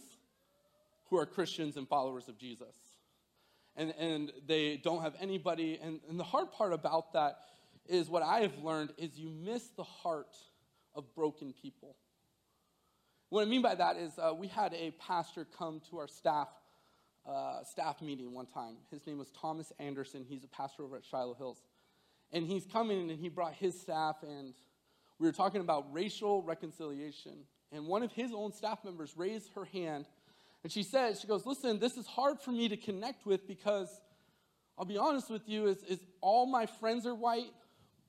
who 1.09 1.17
are 1.17 1.25
Christians 1.25 1.75
and 1.75 1.85
followers 1.85 2.29
of 2.29 2.37
Jesus 2.37 2.73
and, 3.75 3.93
and 3.99 4.31
they 4.47 4.77
don't 4.77 5.01
have 5.01 5.15
anybody. 5.19 5.77
And, 5.83 5.99
and 6.09 6.17
the 6.17 6.23
hard 6.23 6.53
part 6.53 6.71
about 6.71 7.11
that 7.11 7.39
is 7.89 8.09
what 8.09 8.23
I 8.23 8.39
have 8.39 8.57
learned 8.63 8.91
is 8.97 9.19
you 9.19 9.29
miss 9.29 9.67
the 9.75 9.83
heart 9.83 10.33
of 10.95 11.13
broken 11.13 11.53
people. 11.61 11.97
What 13.31 13.43
I 13.43 13.45
mean 13.45 13.61
by 13.61 13.75
that 13.75 13.95
is 13.95 14.19
uh, 14.19 14.33
we 14.37 14.47
had 14.47 14.73
a 14.73 14.91
pastor 14.91 15.47
come 15.57 15.81
to 15.89 15.99
our 15.99 16.07
staff 16.09 16.49
uh, 17.25 17.63
staff 17.63 18.01
meeting 18.01 18.33
one 18.33 18.45
time. 18.45 18.75
His 18.91 19.07
name 19.07 19.19
was 19.19 19.29
Thomas 19.29 19.71
Anderson. 19.79 20.25
He's 20.27 20.43
a 20.43 20.49
pastor 20.49 20.83
over 20.83 20.97
at 20.97 21.05
Shiloh 21.05 21.35
Hills. 21.35 21.61
And 22.33 22.45
he's 22.45 22.65
coming 22.65 23.09
and 23.09 23.17
he 23.17 23.29
brought 23.29 23.53
his 23.53 23.79
staff, 23.79 24.17
and 24.21 24.53
we 25.17 25.27
were 25.27 25.31
talking 25.31 25.61
about 25.61 25.93
racial 25.93 26.41
reconciliation. 26.41 27.45
And 27.71 27.87
one 27.87 28.03
of 28.03 28.11
his 28.11 28.33
own 28.33 28.51
staff 28.51 28.83
members 28.83 29.13
raised 29.15 29.53
her 29.53 29.63
hand 29.63 30.07
and 30.63 30.71
she 30.71 30.83
said, 30.83 31.17
she 31.17 31.25
goes, 31.25 31.45
listen, 31.45 31.79
this 31.79 31.95
is 31.95 32.05
hard 32.05 32.39
for 32.39 32.51
me 32.51 32.67
to 32.67 32.75
connect 32.75 33.25
with 33.25 33.47
because 33.47 34.01
I'll 34.77 34.85
be 34.85 34.97
honest 34.97 35.29
with 35.29 35.47
you, 35.47 35.67
is, 35.67 35.81
is 35.83 35.99
all 36.19 36.45
my 36.45 36.65
friends 36.65 37.07
are 37.07 37.15
white, 37.15 37.53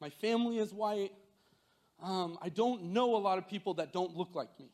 my 0.00 0.10
family 0.10 0.58
is 0.58 0.74
white. 0.74 1.12
Um, 2.02 2.38
I 2.42 2.48
don't 2.48 2.92
know 2.92 3.14
a 3.14 3.18
lot 3.18 3.38
of 3.38 3.48
people 3.48 3.74
that 3.74 3.92
don't 3.92 4.16
look 4.16 4.34
like 4.34 4.48
me. 4.58 4.66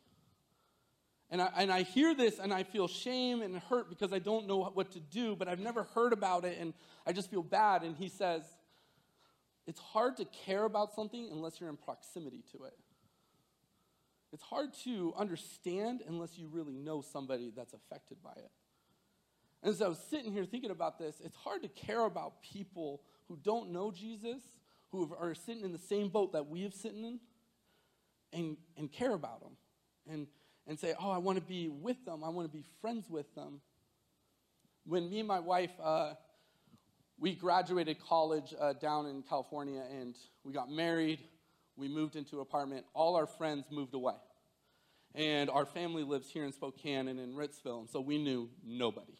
And 1.31 1.43
I, 1.43 1.51
and 1.59 1.71
I 1.71 1.83
hear 1.83 2.15
this 2.15 2.39
and 2.39 2.53
I 2.53 2.63
feel 2.63 2.89
shame 2.89 3.43
and 3.43 3.57
hurt 3.57 3.91
because 3.91 4.13
I 4.13 4.19
don't 4.19 4.47
know 4.47 4.65
what 4.73 4.93
to 4.93 5.01
do, 5.01 5.37
but 5.37 5.47
I've 5.47 5.59
never 5.61 5.85
heard 5.95 6.13
about 6.13 6.45
it 6.45 6.59
and 6.59 6.73
I 7.07 7.13
just 7.13 7.31
feel 7.31 7.43
bad. 7.43 7.83
And 7.83 7.97
he 7.97 8.09
says, 8.09 8.43
It's 9.67 9.81
hard 9.81 10.17
to 10.19 10.25
care 10.25 10.65
about 10.65 10.95
something 10.95 11.29
unless 11.31 11.61
you're 11.61 11.69
in 11.69 11.77
proximity 11.77 12.43
to 12.53 12.65
it. 12.65 12.75
It's 14.33 14.43
hard 14.43 14.73
to 14.85 15.15
understand 15.17 16.03
unless 16.07 16.39
you 16.39 16.49
really 16.49 16.77
know 16.77 17.03
somebody 17.03 17.53
that's 17.55 17.75
affected 17.75 18.23
by 18.23 18.33
it. 18.37 18.51
And 19.63 19.73
as 19.73 19.83
I 19.83 19.89
was 19.89 19.99
sitting 20.11 20.33
here 20.33 20.45
thinking 20.45 20.71
about 20.71 20.99
this, 20.99 21.21
it's 21.25 21.37
hard 21.37 21.63
to 21.63 21.69
care 21.69 22.05
about 22.05 22.43
people 22.43 23.03
who 23.27 23.37
don't 23.37 23.71
know 23.71 23.91
Jesus, 23.91 24.41
who 24.91 25.15
are 25.19 25.35
sitting 25.35 25.65
in 25.65 25.73
the 25.73 25.79
same 25.79 26.09
boat 26.09 26.33
that 26.33 26.47
we 26.47 26.63
have 26.63 26.75
sitting 26.75 27.05
in, 27.05 27.21
and, 28.33 28.57
and 28.77 28.93
care 28.93 29.13
about 29.13 29.41
them. 29.41 29.57
And, 30.09 30.27
and 30.69 30.79
say, 30.79 30.95
oh, 31.01 31.11
I 31.11 31.19
want 31.19 31.39
to 31.39 31.45
be 31.45 31.69
with 31.69 32.05
them. 32.05 32.23
I 32.23 32.29
want 32.29 32.51
to 32.51 32.57
be 32.57 32.65
friends 32.81 33.07
with 33.11 33.35
them. 33.35 33.61
When 34.87 35.11
me 35.11 35.19
and 35.19 35.29
my 35.29 35.41
wife, 35.41 35.73
uh, 35.83 36.15
we 37.19 37.35
graduated 37.35 37.99
college 38.01 38.55
uh, 38.59 38.75
down 38.75 39.07
in 39.07 39.23
California 39.23 39.83
and 39.91 40.15
we 40.45 40.53
got 40.53 40.71
married 40.71 41.19
we 41.79 41.89
moved 41.89 42.17
into 42.17 42.37
an 42.37 42.43
apartment. 42.43 42.85
All 42.93 43.15
our 43.15 43.27
friends 43.27 43.67
moved 43.71 43.95
away. 43.95 44.17
And 45.15 45.49
our 45.49 45.65
family 45.65 46.03
lives 46.03 46.29
here 46.29 46.45
in 46.45 46.53
Spokane 46.53 47.09
and 47.09 47.19
in 47.19 47.35
Ritzville, 47.35 47.81
and 47.81 47.89
so 47.89 48.01
we 48.01 48.19
knew 48.19 48.51
nobody. 48.67 49.17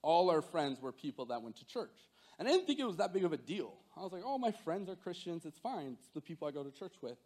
All 0.00 0.30
our 0.30 0.40
friends 0.40 0.80
were 0.80 0.92
people 0.92 1.26
that 1.26 1.42
went 1.42 1.56
to 1.56 1.66
church. 1.66 1.90
And 2.38 2.48
I 2.48 2.52
didn't 2.52 2.66
think 2.66 2.80
it 2.80 2.86
was 2.86 2.96
that 2.96 3.12
big 3.12 3.24
of 3.24 3.32
a 3.32 3.36
deal. 3.36 3.74
I 3.96 4.00
was 4.00 4.12
like, 4.12 4.22
oh, 4.24 4.38
my 4.38 4.52
friends 4.52 4.88
are 4.88 4.96
Christians, 4.96 5.44
it's 5.44 5.58
fine. 5.58 5.96
It's 6.00 6.08
the 6.14 6.20
people 6.20 6.48
I 6.48 6.50
go 6.50 6.64
to 6.64 6.70
church 6.70 6.94
with. 7.02 7.18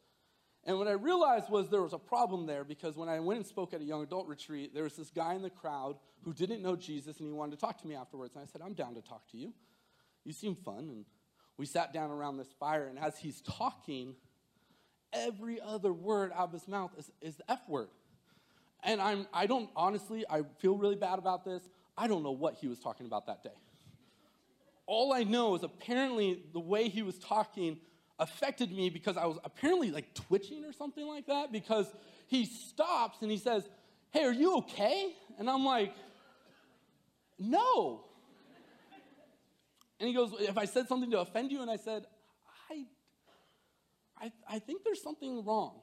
And 0.67 0.77
what 0.79 0.89
I 0.89 0.93
realized 0.93 1.49
was 1.49 1.71
there 1.71 1.83
was 1.83 1.93
a 1.93 1.99
problem 1.99 2.47
there 2.47 2.65
because 2.65 2.97
when 2.97 3.09
I 3.09 3.21
went 3.21 3.39
and 3.39 3.47
spoke 3.47 3.73
at 3.73 3.81
a 3.81 3.85
young 3.85 4.03
adult 4.03 4.27
retreat, 4.27 4.75
there 4.75 4.83
was 4.83 4.97
this 4.97 5.11
guy 5.11 5.35
in 5.35 5.43
the 5.43 5.51
crowd 5.51 5.97
who 6.25 6.35
didn't 6.35 6.61
know 6.61 6.75
Jesus 6.75 7.21
and 7.21 7.29
he 7.29 7.33
wanted 7.33 7.53
to 7.53 7.61
talk 7.61 7.81
to 7.83 7.87
me 7.87 7.95
afterwards. 7.95 8.35
And 8.35 8.43
I 8.43 8.47
said, 8.47 8.63
I'm 8.63 8.75
down 8.75 8.97
to 8.97 9.01
talk 9.01 9.31
to 9.31 9.39
you. 9.39 9.55
You 10.25 10.33
seem 10.33 10.57
fun. 10.57 10.89
And 10.91 11.05
we 11.57 11.67
sat 11.67 11.93
down 11.93 12.11
around 12.11 12.37
this 12.37 12.53
fire, 12.59 12.89
and 12.89 12.99
as 12.99 13.17
he's 13.17 13.41
talking, 13.41 14.15
every 15.13 15.61
other 15.61 15.93
word 15.93 16.33
out 16.35 16.49
of 16.49 16.53
his 16.53 16.69
mouth 16.69 16.91
is, 16.99 17.11
is 17.23 17.37
the 17.37 17.51
F 17.51 17.61
word. 17.69 17.89
And 18.83 19.01
I'm, 19.01 19.27
I 19.33 19.47
don't, 19.47 19.71
honestly, 19.75 20.25
I 20.29 20.43
feel 20.59 20.77
really 20.77 20.97
bad 20.97 21.19
about 21.19 21.45
this. 21.45 21.63
I 21.97 22.09
don't 22.09 22.23
know 22.23 22.33
what 22.33 22.55
he 22.55 22.69
was 22.69 22.79
talking 22.79 23.07
about 23.07 23.27
that 23.27 23.43
day. 23.43 23.55
All 24.87 25.13
I 25.13 25.23
know 25.23 25.55
is 25.55 25.63
apparently 25.63 26.43
the 26.53 26.61
way 26.61 26.89
he 26.89 27.03
was 27.03 27.19
talking 27.19 27.79
affected 28.19 28.71
me 28.71 28.91
because 28.91 29.17
I 29.17 29.27
was 29.27 29.39
apparently 29.45 29.91
like 29.91 30.15
twitching 30.15 30.65
or 30.65 30.73
something 30.73 31.07
like 31.07 31.27
that 31.27 31.53
because 31.53 31.87
he 32.27 32.47
stops 32.47 33.19
and 33.23 33.31
he 33.31 33.39
says, 33.39 33.69
Hey, 34.11 34.25
are 34.25 34.33
you 34.33 34.59
okay? 34.59 35.13
And 35.39 35.49
I'm 35.51 35.65
like, 35.65 35.95
No. 37.39 38.05
And 39.99 40.09
he 40.09 40.15
goes, 40.15 40.33
If 40.41 40.57
I 40.59 40.65
said 40.65 40.89
something 40.89 41.11
to 41.11 41.21
offend 41.21 41.53
you, 41.53 41.63
and 41.63 41.71
I 41.71 41.77
said, 41.77 42.07
I 42.71 42.87
I, 44.19 44.33
I 44.49 44.59
think 44.59 44.83
there's 44.85 45.03
something 45.03 45.45
wrong. 45.45 45.81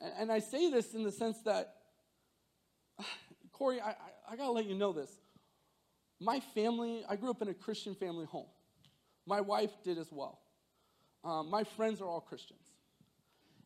And, 0.00 0.12
and 0.18 0.32
I 0.32 0.40
say 0.40 0.70
this 0.70 0.94
in 0.94 1.04
the 1.04 1.12
sense 1.12 1.38
that, 1.44 1.74
Corey, 3.52 3.80
I, 3.80 3.90
I, 3.90 3.94
I 4.30 4.36
got 4.36 4.46
to 4.46 4.52
let 4.52 4.66
you 4.66 4.74
know 4.74 4.92
this. 4.92 5.10
My 6.20 6.40
family, 6.54 7.04
I 7.08 7.16
grew 7.16 7.30
up 7.30 7.42
in 7.42 7.48
a 7.48 7.54
Christian 7.54 7.94
family 7.94 8.26
home. 8.26 8.46
My 9.26 9.40
wife 9.40 9.70
did 9.84 9.98
as 9.98 10.08
well. 10.12 10.40
Um, 11.24 11.50
my 11.50 11.64
friends 11.64 12.00
are 12.00 12.08
all 12.08 12.20
Christians. 12.20 12.60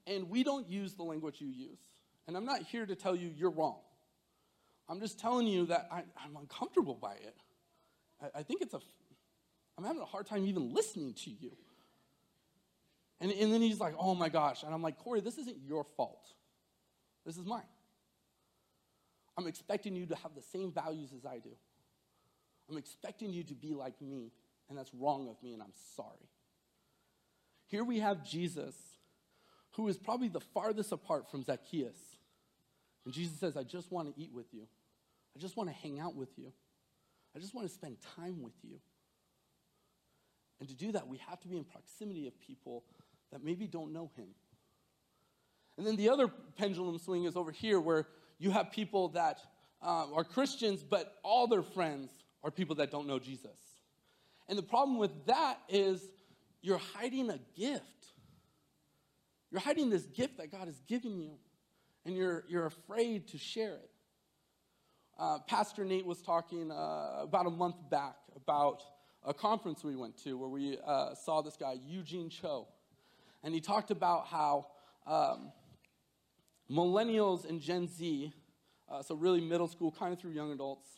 And 0.07 0.29
we 0.31 0.45
don't 0.45 0.69
use 0.69 0.95
the 0.95 1.03
language 1.03 1.41
you 1.41 1.49
use. 1.49 1.81
And 2.29 2.37
I'm 2.37 2.45
not 2.45 2.63
here 2.63 2.87
to 2.87 2.95
tell 2.95 3.17
you 3.17 3.31
you're 3.37 3.51
wrong. 3.51 3.79
I'm 4.89 5.01
just 5.01 5.19
telling 5.19 5.47
you 5.47 5.67
that 5.67 5.89
I, 5.91 5.99
am 6.25 6.37
uncomfortable 6.39 6.95
by 6.95 7.15
it. 7.15 7.37
I, 8.23 8.41
I 8.41 8.43
think 8.43 8.63
it's 8.63 8.75
a, 8.75 8.81
I'm 9.77 9.85
having 9.85 10.03
a 10.03 10.07
hard 10.07 10.27
time 10.27 10.45
even 10.45 10.73
listening 10.73 11.15
to 11.25 11.31
you. 11.31 11.53
And, 13.21 13.33
and 13.33 13.53
then 13.53 13.63
he's 13.63 13.81
like, 13.81 13.95
oh 13.99 14.15
my 14.15 14.29
gosh. 14.29 14.63
And 14.63 14.73
I'm 14.73 14.83
like, 14.83 14.99
Corey, 14.99 15.21
this 15.21 15.39
isn't 15.39 15.57
your 15.67 15.85
fault. 15.97 16.29
This 17.25 17.37
is 17.37 17.45
mine. 17.45 17.63
I'm 19.37 19.47
expecting 19.47 19.97
you 19.97 20.07
to 20.07 20.15
have 20.17 20.35
the 20.35 20.43
same 20.43 20.73
values 20.73 21.11
as 21.17 21.25
I 21.27 21.39
do. 21.39 21.51
I'm 22.71 22.79
expecting 22.79 23.33
you 23.33 23.43
to 23.45 23.55
be 23.55 23.75
like 23.75 24.01
me, 24.01 24.33
and 24.69 24.79
that's 24.79 24.93
wrong 24.95 25.29
of 25.29 25.41
me, 25.43 25.53
and 25.53 25.63
I'm 25.63 25.73
sorry. 25.95 26.29
Here 27.67 27.85
we 27.85 27.99
have 28.01 28.25
Jesus, 28.25 28.75
who 29.73 29.89
is 29.89 29.97
probably 29.97 30.29
the 30.29 30.41
farthest 30.41 30.93
apart 30.93 31.31
from 31.31 31.43
Zacchaeus. 31.43 31.97
And 33.05 33.13
Jesus 33.13 33.39
says, 33.39 33.57
I 33.57 33.63
just 33.63 33.91
want 33.93 34.15
to 34.15 34.21
eat 34.21 34.33
with 34.33 34.47
you. 34.53 34.67
I 35.37 35.39
just 35.39 35.57
want 35.57 35.69
to 35.69 35.75
hang 35.75 36.01
out 36.01 36.15
with 36.15 36.31
you. 36.37 36.53
I 37.35 37.39
just 37.39 37.55
want 37.55 37.69
to 37.69 37.73
spend 37.73 37.99
time 38.17 38.43
with 38.43 38.55
you. 38.63 38.79
And 40.59 40.69
to 40.69 40.75
do 40.75 40.93
that, 40.93 41.07
we 41.07 41.19
have 41.29 41.41
to 41.41 41.49
be 41.49 41.57
in 41.57 41.65
proximity 41.65 42.27
of 42.27 42.41
people 42.41 42.85
that 43.31 43.45
maybe 43.45 43.67
don't 43.67 43.93
know 43.93 44.11
him. 44.17 44.29
And 45.77 45.87
then 45.87 45.97
the 45.97 46.09
other 46.09 46.29
pendulum 46.57 46.99
swing 46.99 47.25
is 47.25 47.37
over 47.37 47.51
here 47.51 47.79
where 47.79 48.07
you 48.39 48.51
have 48.51 48.71
people 48.71 49.09
that 49.11 49.39
uh, 49.83 50.07
are 50.15 50.25
Christians, 50.25 50.83
but 50.83 51.15
all 51.23 51.47
their 51.47 51.63
friends 51.63 52.11
are 52.43 52.51
people 52.51 52.77
that 52.77 52.91
don't 52.91 53.07
know 53.07 53.19
Jesus. 53.19 53.59
And 54.49 54.57
the 54.57 54.63
problem 54.63 54.97
with 54.97 55.27
that 55.27 55.59
is 55.69 56.01
you're 56.67 56.79
hiding 56.79 57.31
a 57.31 57.39
gift. 57.57 57.85
You're 59.53 59.61
hiding 59.61 59.89
this 59.89 60.05
gift 60.07 60.39
that 60.39 60.51
God 60.51 60.67
has 60.67 60.81
given 60.89 61.17
you, 61.21 61.39
and 62.05 62.17
you're, 62.17 62.43
you're 62.49 62.67
afraid 62.67 63.29
to 63.29 63.39
share 63.39 63.75
it. 63.75 63.91
Uh, 65.17 65.39
Pastor 65.47 65.85
Nate 65.85 66.05
was 66.05 66.21
talking 66.21 66.73
uh, 66.73 67.23
about 67.23 67.47
a 67.47 67.51
month 67.51 67.77
back 67.89 68.17
about 68.35 68.83
a 69.25 69.33
conference 69.33 69.85
we 69.85 69.95
went 69.95 70.17
to 70.25 70.37
where 70.37 70.49
we 70.49 70.77
uh, 70.85 71.15
saw 71.15 71.41
this 71.41 71.57
guy, 71.57 71.77
Eugene 71.87 72.31
Cho. 72.31 72.67
And 73.45 73.55
he 73.55 73.61
talked 73.61 73.93
about 73.93 74.27
how 74.27 74.67
um, 75.07 75.53
millennials 76.69 77.49
and 77.49 77.61
Gen 77.61 77.87
Z, 77.87 78.33
uh, 78.91 79.03
so 79.03 79.15
really 79.15 79.41
middle 79.41 79.69
school, 79.69 79.95
kind 79.97 80.13
of 80.13 80.19
through 80.19 80.33
young 80.33 80.51
adults, 80.51 80.89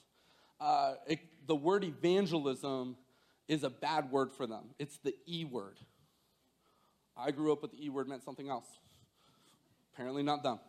uh, 0.63 0.95
it, 1.07 1.21
the 1.47 1.55
word 1.55 1.85
evangelism 1.85 2.97
is 3.49 3.65
a 3.65 3.71
bad 3.71 4.11
word 4.11 4.33
for 4.33 4.47
them. 4.47 4.65
It's 4.79 4.99
the 4.99 5.15
E 5.27 5.45
word. 5.45 5.79
I 7.17 7.31
grew 7.33 7.53
up 7.53 7.63
with 7.63 7.73
the 7.73 7.85
E 7.85 7.89
word 7.89 8.09
meant 8.09 8.23
something 8.23 8.49
else. 8.49 8.67
Apparently, 9.93 10.23
not 10.23 10.43
them. 10.43 10.61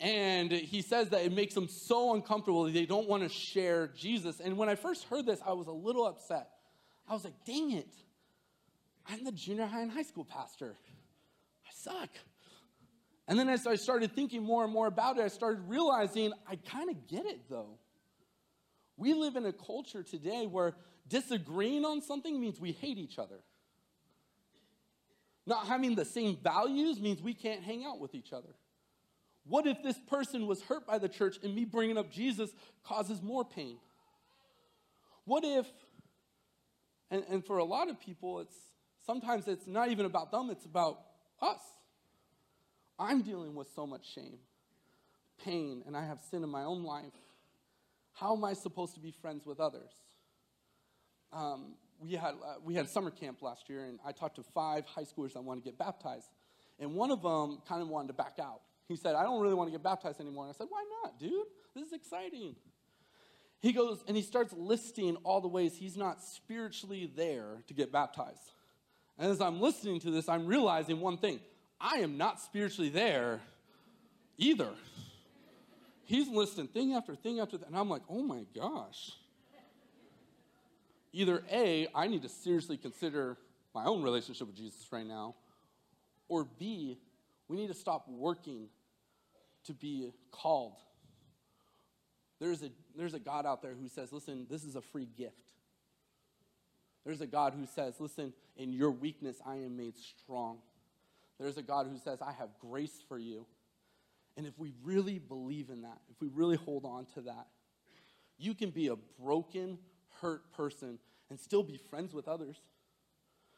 And 0.00 0.50
he 0.50 0.82
says 0.82 1.10
that 1.10 1.24
it 1.24 1.32
makes 1.32 1.54
them 1.54 1.68
so 1.68 2.14
uncomfortable 2.14 2.64
they 2.64 2.86
don't 2.86 3.08
want 3.08 3.24
to 3.24 3.28
share 3.28 3.88
Jesus. 3.88 4.40
And 4.40 4.56
when 4.56 4.68
I 4.68 4.74
first 4.74 5.04
heard 5.04 5.26
this, 5.26 5.40
I 5.44 5.52
was 5.52 5.66
a 5.66 5.72
little 5.72 6.06
upset. 6.06 6.48
I 7.08 7.12
was 7.14 7.24
like, 7.24 7.34
dang 7.44 7.72
it. 7.72 7.92
I'm 9.08 9.24
the 9.24 9.32
junior 9.32 9.66
high 9.66 9.82
and 9.82 9.90
high 9.90 10.02
school 10.02 10.24
pastor. 10.24 10.76
I 11.66 11.70
suck. 11.74 12.10
And 13.26 13.38
then 13.38 13.48
as 13.48 13.66
I 13.66 13.74
started 13.74 14.14
thinking 14.14 14.42
more 14.42 14.64
and 14.64 14.72
more 14.72 14.86
about 14.86 15.18
it, 15.18 15.22
I 15.22 15.28
started 15.28 15.62
realizing 15.66 16.32
I 16.48 16.56
kind 16.56 16.90
of 16.90 17.06
get 17.08 17.26
it 17.26 17.40
though. 17.50 17.78
We 18.96 19.14
live 19.14 19.36
in 19.36 19.46
a 19.46 19.52
culture 19.52 20.02
today 20.02 20.46
where 20.46 20.74
disagreeing 21.08 21.84
on 21.84 22.02
something 22.02 22.40
means 22.40 22.60
we 22.60 22.72
hate 22.72 22.98
each 22.98 23.18
other. 23.18 23.40
Not 25.46 25.66
having 25.66 25.94
the 25.94 26.04
same 26.04 26.36
values 26.36 27.00
means 27.00 27.22
we 27.22 27.34
can't 27.34 27.62
hang 27.62 27.84
out 27.84 27.98
with 27.98 28.14
each 28.14 28.32
other. 28.32 28.50
What 29.46 29.66
if 29.66 29.82
this 29.82 29.98
person 30.08 30.46
was 30.46 30.60
hurt 30.62 30.86
by 30.86 30.98
the 30.98 31.08
church 31.08 31.38
and 31.42 31.54
me 31.54 31.64
bringing 31.64 31.96
up 31.96 32.10
Jesus 32.10 32.50
causes 32.84 33.22
more 33.22 33.44
pain? 33.44 33.78
What 35.24 35.44
if, 35.44 35.66
and, 37.10 37.24
and 37.30 37.44
for 37.44 37.58
a 37.58 37.64
lot 37.64 37.88
of 37.88 37.98
people, 37.98 38.40
it's 38.40 38.54
sometimes 39.06 39.48
it's 39.48 39.66
not 39.66 39.90
even 39.90 40.04
about 40.04 40.30
them, 40.30 40.50
it's 40.50 40.66
about 40.66 41.00
us. 41.40 41.60
I'm 42.98 43.22
dealing 43.22 43.54
with 43.54 43.68
so 43.74 43.86
much 43.86 44.06
shame, 44.14 44.38
pain, 45.42 45.82
and 45.86 45.96
I 45.96 46.04
have 46.04 46.20
sin 46.30 46.42
in 46.42 46.50
my 46.50 46.64
own 46.64 46.82
life. 46.82 47.04
How 48.12 48.36
am 48.36 48.44
I 48.44 48.52
supposed 48.52 48.94
to 48.94 49.00
be 49.00 49.12
friends 49.12 49.46
with 49.46 49.60
others? 49.60 49.92
Um, 51.32 51.74
we, 52.00 52.12
had, 52.12 52.34
uh, 52.34 52.54
we 52.64 52.74
had 52.74 52.88
summer 52.88 53.10
camp 53.10 53.42
last 53.42 53.68
year, 53.68 53.84
and 53.84 53.98
I 54.04 54.12
talked 54.12 54.36
to 54.36 54.42
five 54.42 54.86
high 54.86 55.04
schoolers 55.04 55.34
that 55.34 55.42
wanted 55.42 55.64
to 55.64 55.70
get 55.70 55.78
baptized. 55.78 56.28
And 56.78 56.94
one 56.94 57.10
of 57.10 57.22
them 57.22 57.58
kind 57.68 57.82
of 57.82 57.88
wanted 57.88 58.08
to 58.08 58.14
back 58.14 58.38
out. 58.40 58.60
He 58.88 58.96
said, 58.96 59.14
I 59.14 59.22
don't 59.22 59.42
really 59.42 59.54
want 59.54 59.68
to 59.68 59.72
get 59.72 59.82
baptized 59.82 60.20
anymore. 60.20 60.44
And 60.44 60.54
I 60.54 60.56
said, 60.56 60.68
Why 60.70 60.84
not, 61.02 61.18
dude? 61.18 61.46
This 61.74 61.88
is 61.88 61.92
exciting. 61.92 62.56
He 63.60 63.72
goes 63.72 64.02
and 64.06 64.16
he 64.16 64.22
starts 64.22 64.52
listing 64.56 65.16
all 65.24 65.40
the 65.40 65.48
ways 65.48 65.76
he's 65.76 65.96
not 65.96 66.22
spiritually 66.22 67.10
there 67.14 67.62
to 67.66 67.74
get 67.74 67.92
baptized. 67.92 68.52
And 69.18 69.30
as 69.30 69.40
I'm 69.40 69.60
listening 69.60 70.00
to 70.00 70.10
this, 70.10 70.28
I'm 70.28 70.46
realizing 70.46 71.00
one 71.00 71.18
thing 71.18 71.40
I 71.80 71.96
am 71.98 72.16
not 72.16 72.40
spiritually 72.40 72.88
there 72.88 73.40
either. 74.36 74.70
He's 76.04 76.28
listing 76.28 76.68
thing 76.68 76.94
after 76.94 77.14
thing 77.14 77.40
after 77.40 77.58
that. 77.58 77.66
And 77.66 77.76
I'm 77.76 77.90
like, 77.90 78.02
oh 78.08 78.22
my 78.22 78.44
gosh. 78.54 79.12
Either 81.12 81.42
A, 81.50 81.88
I 81.94 82.06
need 82.06 82.22
to 82.22 82.28
seriously 82.28 82.76
consider 82.76 83.38
my 83.74 83.84
own 83.84 84.02
relationship 84.02 84.46
with 84.46 84.56
Jesus 84.56 84.86
right 84.90 85.06
now, 85.06 85.34
or 86.28 86.44
B, 86.44 86.98
we 87.48 87.56
need 87.56 87.68
to 87.68 87.74
stop 87.74 88.06
working 88.08 88.68
to 89.64 89.72
be 89.72 90.12
called. 90.30 90.76
There's 92.40 92.62
a, 92.62 92.70
there's 92.96 93.14
a 93.14 93.18
God 93.18 93.46
out 93.46 93.62
there 93.62 93.74
who 93.74 93.88
says, 93.88 94.12
listen, 94.12 94.46
this 94.48 94.64
is 94.64 94.76
a 94.76 94.80
free 94.80 95.08
gift. 95.16 95.52
There's 97.04 97.20
a 97.20 97.26
God 97.26 97.54
who 97.54 97.66
says, 97.66 97.94
listen, 97.98 98.32
in 98.56 98.72
your 98.72 98.90
weakness 98.90 99.38
I 99.46 99.56
am 99.56 99.76
made 99.76 99.94
strong. 99.96 100.58
There's 101.40 101.56
a 101.56 101.62
God 101.62 101.86
who 101.86 101.98
says, 101.98 102.20
I 102.20 102.32
have 102.32 102.48
grace 102.60 103.02
for 103.08 103.18
you. 103.18 103.46
And 104.36 104.46
if 104.46 104.58
we 104.58 104.72
really 104.84 105.18
believe 105.18 105.70
in 105.70 105.82
that, 105.82 105.98
if 106.10 106.20
we 106.20 106.28
really 106.28 106.56
hold 106.56 106.84
on 106.84 107.06
to 107.14 107.22
that, 107.22 107.46
you 108.38 108.54
can 108.54 108.70
be 108.70 108.88
a 108.88 108.96
broken, 109.20 109.78
hurt 110.20 110.52
person 110.52 110.98
and 111.30 111.38
still 111.38 111.62
be 111.62 111.76
friends 111.90 112.14
with 112.14 112.28
others. 112.28 112.56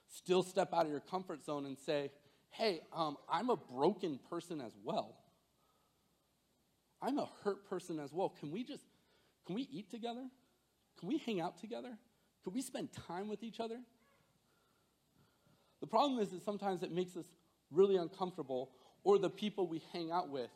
Still 0.08 0.42
step 0.42 0.72
out 0.72 0.86
of 0.86 0.90
your 0.90 1.00
comfort 1.00 1.44
zone 1.44 1.66
and 1.66 1.78
say, 1.78 2.10
hey, 2.50 2.80
um, 2.92 3.16
I'm 3.28 3.50
a 3.50 3.56
broken 3.56 4.18
person 4.28 4.60
as 4.60 4.72
well. 4.84 5.16
I'm 7.00 7.18
a 7.18 7.28
hurt 7.44 7.68
person 7.68 7.98
as 7.98 8.12
well. 8.12 8.34
Can 8.40 8.50
we 8.50 8.64
just, 8.64 8.84
can 9.46 9.54
we 9.54 9.68
eat 9.72 9.90
together? 9.90 10.24
Can 10.98 11.08
we 11.08 11.18
hang 11.18 11.40
out 11.40 11.58
together? 11.58 11.96
Can 12.44 12.52
we 12.52 12.60
spend 12.60 12.90
time 12.92 13.28
with 13.28 13.42
each 13.42 13.60
other? 13.60 13.78
The 15.80 15.86
problem 15.86 16.20
is 16.20 16.30
that 16.30 16.42
sometimes 16.42 16.82
it 16.82 16.92
makes 16.92 17.16
us 17.16 17.24
really 17.70 17.96
uncomfortable 17.96 18.70
or 19.02 19.18
the 19.18 19.30
people 19.30 19.66
we 19.66 19.80
hang 19.92 20.10
out 20.10 20.28
with 20.28 20.50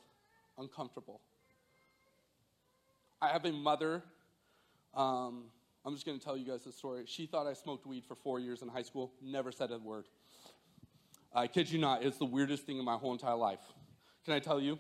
uncomfortable. 0.58 1.20
I 3.22 3.28
have 3.28 3.44
a 3.46 3.52
mother. 3.52 4.02
Um, 4.92 5.44
I'm 5.84 5.92
just 5.94 6.06
going 6.06 6.18
to 6.18 6.24
tell 6.24 6.36
you 6.36 6.46
guys 6.46 6.64
a 6.66 6.72
story. 6.72 7.04
She 7.06 7.26
thought 7.26 7.46
I 7.46 7.52
smoked 7.52 7.86
weed 7.86 8.04
for 8.06 8.14
four 8.14 8.40
years 8.40 8.62
in 8.62 8.68
high 8.68 8.82
school, 8.82 9.12
never 9.22 9.52
said 9.52 9.70
a 9.70 9.78
word. 9.78 10.06
I 11.34 11.46
kid 11.46 11.70
you 11.70 11.78
not, 11.78 12.02
it's 12.02 12.16
the 12.16 12.24
weirdest 12.24 12.64
thing 12.64 12.78
in 12.78 12.84
my 12.84 12.96
whole 12.96 13.12
entire 13.12 13.34
life. 13.34 13.60
Can 14.24 14.32
I 14.34 14.38
tell 14.38 14.60
you? 14.60 14.78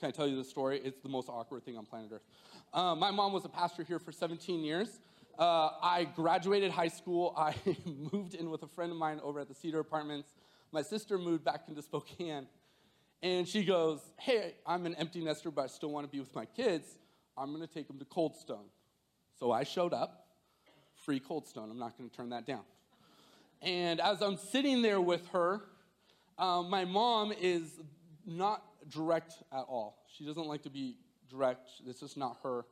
Can 0.00 0.08
I 0.08 0.10
tell 0.10 0.26
you 0.26 0.36
the 0.36 0.44
story? 0.44 0.80
It's 0.84 1.00
the 1.00 1.08
most 1.08 1.28
awkward 1.28 1.64
thing 1.64 1.78
on 1.78 1.86
planet 1.86 2.10
Earth. 2.12 2.24
Uh, 2.72 2.94
my 2.94 3.10
mom 3.10 3.32
was 3.32 3.44
a 3.44 3.48
pastor 3.48 3.84
here 3.84 3.98
for 3.98 4.12
17 4.12 4.64
years. 4.64 4.98
Uh, 5.38 5.70
I 5.80 6.08
graduated 6.14 6.70
high 6.70 6.88
school. 6.88 7.32
I 7.36 7.54
moved 8.12 8.34
in 8.34 8.50
with 8.50 8.62
a 8.64 8.68
friend 8.68 8.92
of 8.92 8.98
mine 8.98 9.20
over 9.22 9.40
at 9.40 9.48
the 9.48 9.54
Cedar 9.54 9.80
Apartments. 9.80 10.34
My 10.72 10.82
sister 10.82 11.16
moved 11.16 11.44
back 11.44 11.62
into 11.68 11.80
Spokane. 11.82 12.46
And 13.22 13.48
she 13.48 13.64
goes, 13.64 14.00
Hey, 14.18 14.56
I'm 14.66 14.84
an 14.84 14.94
empty 14.96 15.24
nester, 15.24 15.50
but 15.50 15.62
I 15.62 15.66
still 15.68 15.90
want 15.90 16.06
to 16.06 16.10
be 16.10 16.20
with 16.20 16.34
my 16.34 16.44
kids. 16.44 16.98
I'm 17.38 17.54
going 17.54 17.66
to 17.66 17.72
take 17.72 17.86
them 17.86 17.98
to 17.98 18.04
Cold 18.04 18.36
Stone. 18.36 18.66
So 19.38 19.50
I 19.50 19.64
showed 19.64 19.94
up, 19.94 20.23
free 21.04 21.20
Cold 21.20 21.46
Stone. 21.46 21.70
I'm 21.70 21.78
not 21.78 21.96
going 21.98 22.08
to 22.08 22.16
turn 22.16 22.30
that 22.30 22.46
down. 22.46 22.62
And 23.62 24.00
as 24.00 24.22
I'm 24.22 24.36
sitting 24.36 24.82
there 24.82 25.00
with 25.00 25.26
her, 25.28 25.62
um, 26.38 26.68
my 26.70 26.84
mom 26.84 27.32
is 27.32 27.80
not 28.26 28.62
direct 28.88 29.34
at 29.52 29.64
all. 29.68 30.04
She 30.16 30.24
doesn't 30.24 30.46
like 30.46 30.62
to 30.62 30.70
be 30.70 30.96
direct, 31.30 31.68
it's 31.86 32.00
just 32.00 32.16
not 32.16 32.38
her. 32.42 32.64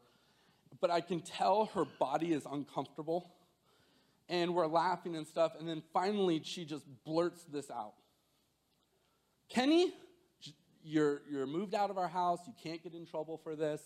But 0.80 0.90
I 0.90 1.00
can 1.00 1.20
tell 1.20 1.66
her 1.74 1.84
body 1.84 2.32
is 2.32 2.46
uncomfortable. 2.50 3.30
And 4.28 4.54
we're 4.54 4.66
laughing 4.66 5.16
and 5.16 5.26
stuff. 5.26 5.52
And 5.58 5.68
then 5.68 5.82
finally, 5.92 6.40
she 6.44 6.64
just 6.64 6.84
blurts 7.04 7.44
this 7.44 7.70
out 7.70 7.94
Kenny, 9.52 9.92
you're, 10.82 11.20
you're 11.30 11.46
moved 11.46 11.74
out 11.74 11.90
of 11.90 11.98
our 11.98 12.08
house. 12.08 12.38
You 12.46 12.54
can't 12.62 12.82
get 12.82 12.94
in 12.94 13.04
trouble 13.04 13.36
for 13.36 13.54
this. 13.54 13.82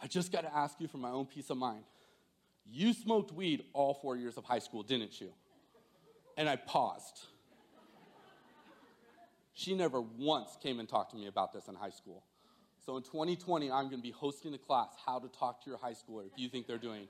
I 0.00 0.06
just 0.06 0.30
got 0.30 0.42
to 0.42 0.54
ask 0.54 0.80
you 0.80 0.86
for 0.86 0.98
my 0.98 1.10
own 1.10 1.26
peace 1.26 1.50
of 1.50 1.56
mind. 1.56 1.82
You 2.70 2.92
smoked 2.92 3.32
weed 3.32 3.64
all 3.72 3.94
four 3.94 4.16
years 4.16 4.36
of 4.36 4.44
high 4.44 4.58
school, 4.58 4.82
didn't 4.82 5.20
you? 5.20 5.30
And 6.36 6.48
I 6.48 6.56
paused. 6.56 7.26
She 9.54 9.74
never 9.74 10.00
once 10.00 10.56
came 10.62 10.80
and 10.80 10.88
talked 10.88 11.12
to 11.12 11.16
me 11.16 11.28
about 11.28 11.52
this 11.52 11.68
in 11.68 11.74
high 11.74 11.90
school. 11.90 12.22
So 12.84 12.96
in 12.96 13.02
2020, 13.02 13.70
I'm 13.70 13.84
going 13.84 13.96
to 13.96 14.02
be 14.02 14.10
hosting 14.10 14.54
a 14.54 14.58
class, 14.58 14.90
How 15.04 15.18
to 15.18 15.28
Talk 15.28 15.64
to 15.64 15.70
Your 15.70 15.78
High 15.78 15.94
Schooler 15.94 16.26
if 16.26 16.32
you 16.36 16.48
think 16.48 16.66
they're 16.66 16.78
doing 16.78 17.08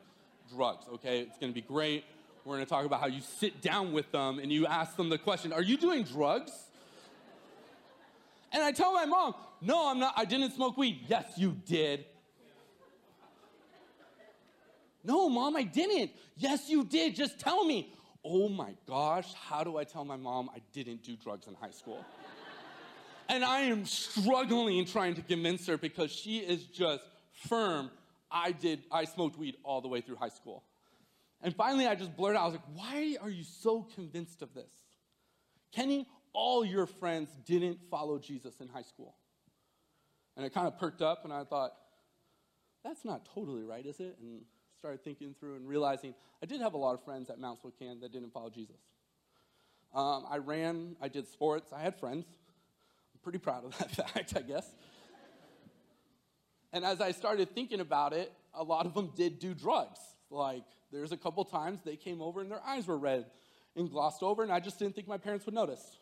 drugs, 0.55 0.87
okay? 0.95 1.21
It's 1.21 1.38
going 1.38 1.53
to 1.53 1.55
be 1.55 1.66
great. 1.66 2.05
We're 2.45 2.55
going 2.55 2.64
to 2.64 2.71
talk 2.71 2.87
about 2.87 3.01
how 3.01 3.09
you 3.09 3.21
sit 3.21 3.61
down 3.61 3.92
with 3.92 4.11
them 4.12 4.38
and 4.38 4.53
you 4.53 4.66
ask 4.66 4.97
them 4.97 5.09
the 5.09 5.19
question, 5.19 5.53
Are 5.53 5.62
you 5.62 5.77
doing 5.77 6.05
drugs? 6.05 6.53
And 8.53 8.62
I 8.62 8.71
tell 8.71 8.95
my 8.95 9.05
mom, 9.05 9.35
No, 9.61 9.90
I'm 9.90 9.99
not. 9.99 10.14
I 10.16 10.25
didn't 10.25 10.53
smoke 10.53 10.77
weed. 10.77 11.01
Yes, 11.09 11.25
you 11.37 11.57
did. 11.66 12.05
No, 15.07 15.29
mom, 15.29 15.57
I 15.57 15.62
didn't. 15.62 16.11
Yes, 16.37 16.69
you 16.69 16.85
did. 16.85 17.14
Just 17.14 17.38
tell 17.38 17.64
me. 17.64 17.92
Oh 18.25 18.49
my 18.49 18.75
gosh, 18.88 19.33
how 19.35 19.62
do 19.62 19.77
I 19.77 19.85
tell 19.85 20.05
my 20.05 20.16
mom 20.16 20.51
I 20.53 20.59
didn't 20.73 21.05
do 21.05 21.16
drugs 21.16 21.47
in 21.47 21.55
high 21.55 21.71
school? 21.71 22.05
And 23.29 23.45
I 23.45 23.62
am 23.62 23.87
struggling 23.87 24.85
trying 24.85 25.14
to 25.16 25.21
convince 25.21 25.66
her 25.66 25.77
because 25.77 26.12
she 26.12 26.38
is 26.38 26.62
just 26.62 27.03
firm. 27.49 27.90
I 28.31 28.53
did, 28.53 28.85
I 28.90 29.05
smoked 29.05 29.37
weed 29.37 29.57
all 29.64 29.81
the 29.81 29.88
way 29.88 30.01
through 30.01 30.14
high 30.14 30.29
school. 30.29 30.62
And 31.42 31.53
finally, 31.53 31.88
I 31.88 31.97
just 31.97 32.16
blurted 32.16 32.37
out, 32.37 32.42
I 32.42 32.47
was 32.47 32.55
like, 32.55 32.77
why 32.77 33.16
are 33.21 33.29
you 33.29 33.42
so 33.42 33.83
convinced 33.97 34.42
of 34.42 34.55
this? 34.55 34.71
Kenny, 35.73 36.07
all 36.33 36.64
your 36.64 36.87
friends 36.87 37.29
didn't 37.45 37.81
follow 37.90 38.21
Jesus 38.21 38.61
in 38.61 38.69
high 38.69 38.83
school. 38.83 39.16
And 40.37 40.47
I 40.47 40.49
kind 40.49 40.69
of 40.69 40.79
perked 40.79 41.03
up 41.03 41.25
and 41.25 41.33
I 41.33 41.42
thought, 41.42 41.73
that's 42.85 43.05
not 43.05 43.27
totally 43.35 43.64
right, 43.64 43.85
is 43.85 43.99
it? 43.99 44.16
And 44.21 44.42
started 44.79 45.03
thinking 45.03 45.35
through 45.39 45.57
and 45.57 45.67
realizing 45.67 46.15
I 46.43 46.47
did 46.47 46.61
have 46.61 46.75
a 46.75 46.77
lot 46.77 46.95
of 46.95 47.05
friends 47.05 47.31
at 47.31 47.39
Mount 47.39 47.59
Spokane 47.59 48.01
that 48.01 48.12
didn't 48.12 48.33
follow 48.33 48.51
Jesus. 48.51 48.77
Um, 49.95 50.27
I 50.29 50.39
ran, 50.39 50.97
I 51.01 51.09
did 51.09 51.27
sports, 51.29 51.73
I 51.73 51.81
had 51.81 51.99
friends. 51.99 52.27
I'm 53.15 53.21
pretty 53.23 53.39
proud 53.39 53.65
of 53.65 53.77
that 53.79 53.91
fact, 54.12 54.35
I 54.37 54.43
guess. 54.43 54.69
and 56.73 56.85
as 56.85 57.01
I 57.01 57.12
started 57.12 57.55
thinking 57.55 57.81
about 57.81 58.12
it, 58.12 58.33
a 58.55 58.62
lot 58.62 58.87
of 58.87 58.95
them 58.95 59.12
did 59.17 59.39
do 59.39 59.55
drugs. 59.55 59.99
Like, 60.31 60.65
there's 60.93 61.12
a 61.12 61.17
couple 61.17 61.45
times 61.45 61.81
they 61.85 61.97
came 61.97 62.21
over 62.21 62.41
and 62.41 62.51
their 62.51 62.62
eyes 62.67 62.87
were 62.87 62.99
red 62.99 63.27
and 63.77 63.91
glossed 63.91 64.23
over, 64.23 64.43
and 64.43 64.53
I 64.53 64.61
just 64.61 64.79
didn't 64.79 64.95
think 64.95 65.09
my 65.09 65.19
parents 65.19 65.47
would 65.47 65.55
notice. 65.55 65.99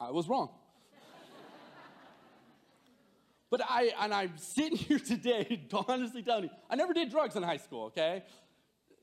I 0.00 0.10
was 0.10 0.28
wrong. 0.28 0.50
But 3.52 3.60
I, 3.68 3.92
and 4.00 4.14
I'm 4.14 4.32
sitting 4.38 4.78
here 4.88 4.98
today, 4.98 5.68
honestly 5.86 6.22
telling 6.22 6.44
you, 6.44 6.50
I 6.70 6.74
never 6.74 6.94
did 6.94 7.10
drugs 7.10 7.36
in 7.36 7.42
high 7.42 7.58
school, 7.58 7.84
okay? 7.84 8.24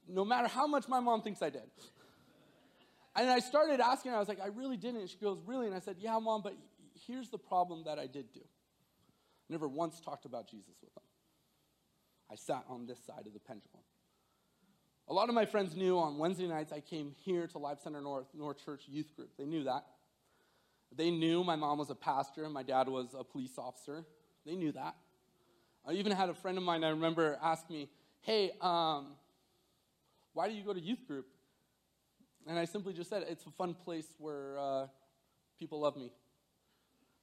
No 0.08 0.26
matter 0.26 0.48
how 0.48 0.66
much 0.66 0.88
my 0.88 1.00
mom 1.00 1.22
thinks 1.22 1.44
I 1.44 1.52
did. 1.52 1.70
And 3.16 3.30
I 3.30 3.40
started 3.40 3.80
asking 3.80 4.10
her, 4.10 4.18
I 4.18 4.20
was 4.20 4.28
like, 4.28 4.42
I 4.42 4.48
really 4.48 4.76
didn't. 4.76 5.02
And 5.02 5.10
she 5.10 5.18
goes, 5.18 5.38
Really? 5.46 5.68
And 5.68 5.76
I 5.76 5.80
said, 5.80 5.98
Yeah, 6.00 6.18
mom, 6.18 6.42
but 6.42 6.56
here's 7.06 7.30
the 7.30 7.38
problem 7.38 7.84
that 7.86 8.00
I 8.00 8.08
did 8.08 8.34
do. 8.34 8.40
I 8.40 9.52
never 9.54 9.68
once 9.68 10.00
talked 10.00 10.26
about 10.26 10.50
Jesus 10.50 10.76
with 10.82 10.94
them. 10.96 11.04
I 12.32 12.36
sat 12.36 12.64
on 12.68 12.88
this 12.88 13.00
side 13.06 13.28
of 13.28 13.34
the 13.34 13.40
pendulum. 13.40 13.84
A 15.10 15.14
lot 15.14 15.30
of 15.30 15.36
my 15.36 15.46
friends 15.46 15.76
knew 15.76 16.00
on 16.00 16.18
Wednesday 16.18 16.48
nights 16.48 16.72
I 16.72 16.80
came 16.80 17.12
here 17.24 17.46
to 17.48 17.60
Life 17.60 17.82
Center 17.84 18.02
North, 18.02 18.28
North 18.34 18.64
Church 18.66 18.84
Youth 18.88 19.16
Group. 19.16 19.30
They 19.38 19.46
knew 19.46 19.66
that. 19.66 19.86
They 20.96 21.12
knew 21.12 21.44
my 21.44 21.56
mom 21.56 21.78
was 21.78 21.92
a 21.92 21.96
pastor 21.96 22.46
and 22.46 22.54
my 22.54 22.64
dad 22.64 22.88
was 22.88 23.14
a 23.18 23.24
police 23.24 23.58
officer. 23.60 24.06
They 24.46 24.56
knew 24.56 24.72
that. 24.72 24.96
I 25.88 25.94
even 25.94 26.12
had 26.12 26.30
a 26.30 26.34
friend 26.34 26.58
of 26.58 26.64
mine 26.64 26.84
I 26.84 26.90
remember 26.90 27.38
ask 27.42 27.70
me, 27.70 27.90
Hey, 28.22 28.52
um, 28.62 29.08
why 30.34 30.50
do 30.50 30.54
you 30.54 30.64
go 30.64 30.74
to 30.74 30.80
youth 30.80 31.08
group? 31.08 31.26
And 32.48 32.58
I 32.58 32.66
simply 32.66 32.94
just 32.94 33.10
said, 33.10 33.26
It's 33.28 33.46
a 33.46 33.52
fun 33.52 33.74
place 33.74 34.08
where 34.18 34.58
uh, 34.60 34.88
people 35.58 35.80
love 35.80 35.96
me. 35.96 36.12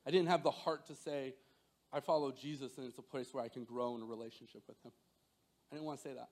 I 0.07 0.11
didn't 0.11 0.29
have 0.29 0.43
the 0.43 0.51
heart 0.51 0.87
to 0.87 0.95
say, 0.95 1.35
I 1.93 2.01
follow 2.01 2.33
Jesus 2.33 2.79
and 2.79 2.87
it's 2.87 2.99
a 2.99 3.03
place 3.03 3.33
where 3.33 3.45
I 3.45 3.49
can 3.49 3.65
grow 3.65 3.95
in 3.97 4.03
a 4.03 4.05
relationship 4.05 4.63
with 4.69 4.77
him. 4.85 4.93
I 5.71 5.75
didn't 5.75 5.87
want 5.87 5.99
to 5.99 6.09
say 6.09 6.15
that. 6.15 6.29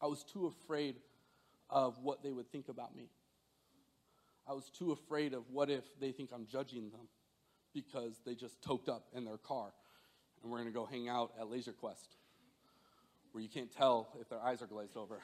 I 0.00 0.06
was 0.06 0.24
too 0.24 0.46
afraid 0.46 0.96
of 1.70 1.98
what 1.98 2.22
they 2.22 2.32
would 2.32 2.50
think 2.50 2.68
about 2.68 2.94
me. 2.94 3.08
I 4.46 4.52
was 4.52 4.70
too 4.70 4.92
afraid 4.92 5.32
of 5.32 5.44
what 5.50 5.70
if 5.70 5.84
they 6.00 6.12
think 6.12 6.30
I'm 6.32 6.46
judging 6.46 6.90
them 6.90 7.08
because 7.72 8.20
they 8.24 8.34
just 8.34 8.62
toked 8.62 8.88
up 8.88 9.06
in 9.14 9.24
their 9.24 9.38
car 9.38 9.72
and 10.44 10.52
we're 10.52 10.58
going 10.58 10.70
to 10.70 10.74
go 10.74 10.84
hang 10.84 11.08
out 11.08 11.32
at 11.40 11.50
Laser 11.50 11.72
Quest 11.72 12.16
where 13.32 13.42
you 13.42 13.48
can't 13.48 13.74
tell 13.74 14.10
if 14.20 14.28
their 14.28 14.40
eyes 14.40 14.62
are 14.62 14.66
glazed 14.66 14.96
over. 14.96 15.14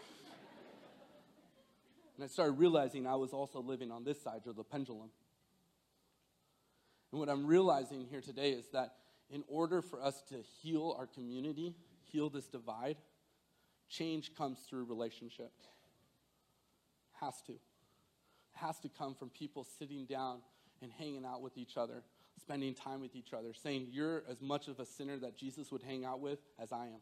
and 2.16 2.24
I 2.24 2.26
started 2.26 2.59
realizing 2.59 3.06
I 3.06 3.14
was 3.14 3.33
also 3.33 3.61
living 3.61 3.92
on 3.92 4.02
this 4.02 4.20
side 4.20 4.40
of 4.46 4.56
the 4.56 4.64
pendulum. 4.64 5.11
And 7.12 7.20
what 7.20 7.28
I'm 7.28 7.46
realizing 7.46 8.04
here 8.11 8.20
today 8.20 8.50
is 8.50 8.64
that 8.72 8.94
in 9.30 9.44
order 9.46 9.80
for 9.80 10.02
us 10.02 10.20
to 10.30 10.42
heal 10.61 10.96
our 10.98 11.06
community, 11.06 11.76
heal 12.11 12.30
this 12.30 12.48
divide, 12.48 12.96
change 13.88 14.35
comes 14.35 14.59
through 14.68 14.87
relationship. 14.87 15.52
Has 17.20 17.35
to. 17.46 17.52
Has 18.54 18.80
to 18.80 18.88
come 18.88 19.14
from 19.14 19.28
people 19.28 19.64
sitting 19.78 20.06
down 20.06 20.38
and 20.83 20.90
hanging 20.98 21.24
out 21.24 21.42
with 21.42 21.56
each 21.56 21.76
other, 21.76 22.02
spending 22.40 22.74
time 22.74 23.00
with 23.00 23.14
each 23.14 23.33
other, 23.33 23.53
saying, 23.53 23.88
You're 23.90 24.22
as 24.29 24.40
much 24.40 24.68
of 24.68 24.81
a 24.81 24.87
sinner 24.87 25.18
that 25.18 25.37
Jesus 25.37 25.70
would 25.70 25.83
hang 25.83 26.05
out 26.05 26.20
with 26.20 26.38
as 26.59 26.72
I 26.72 26.87
am. 26.87 27.00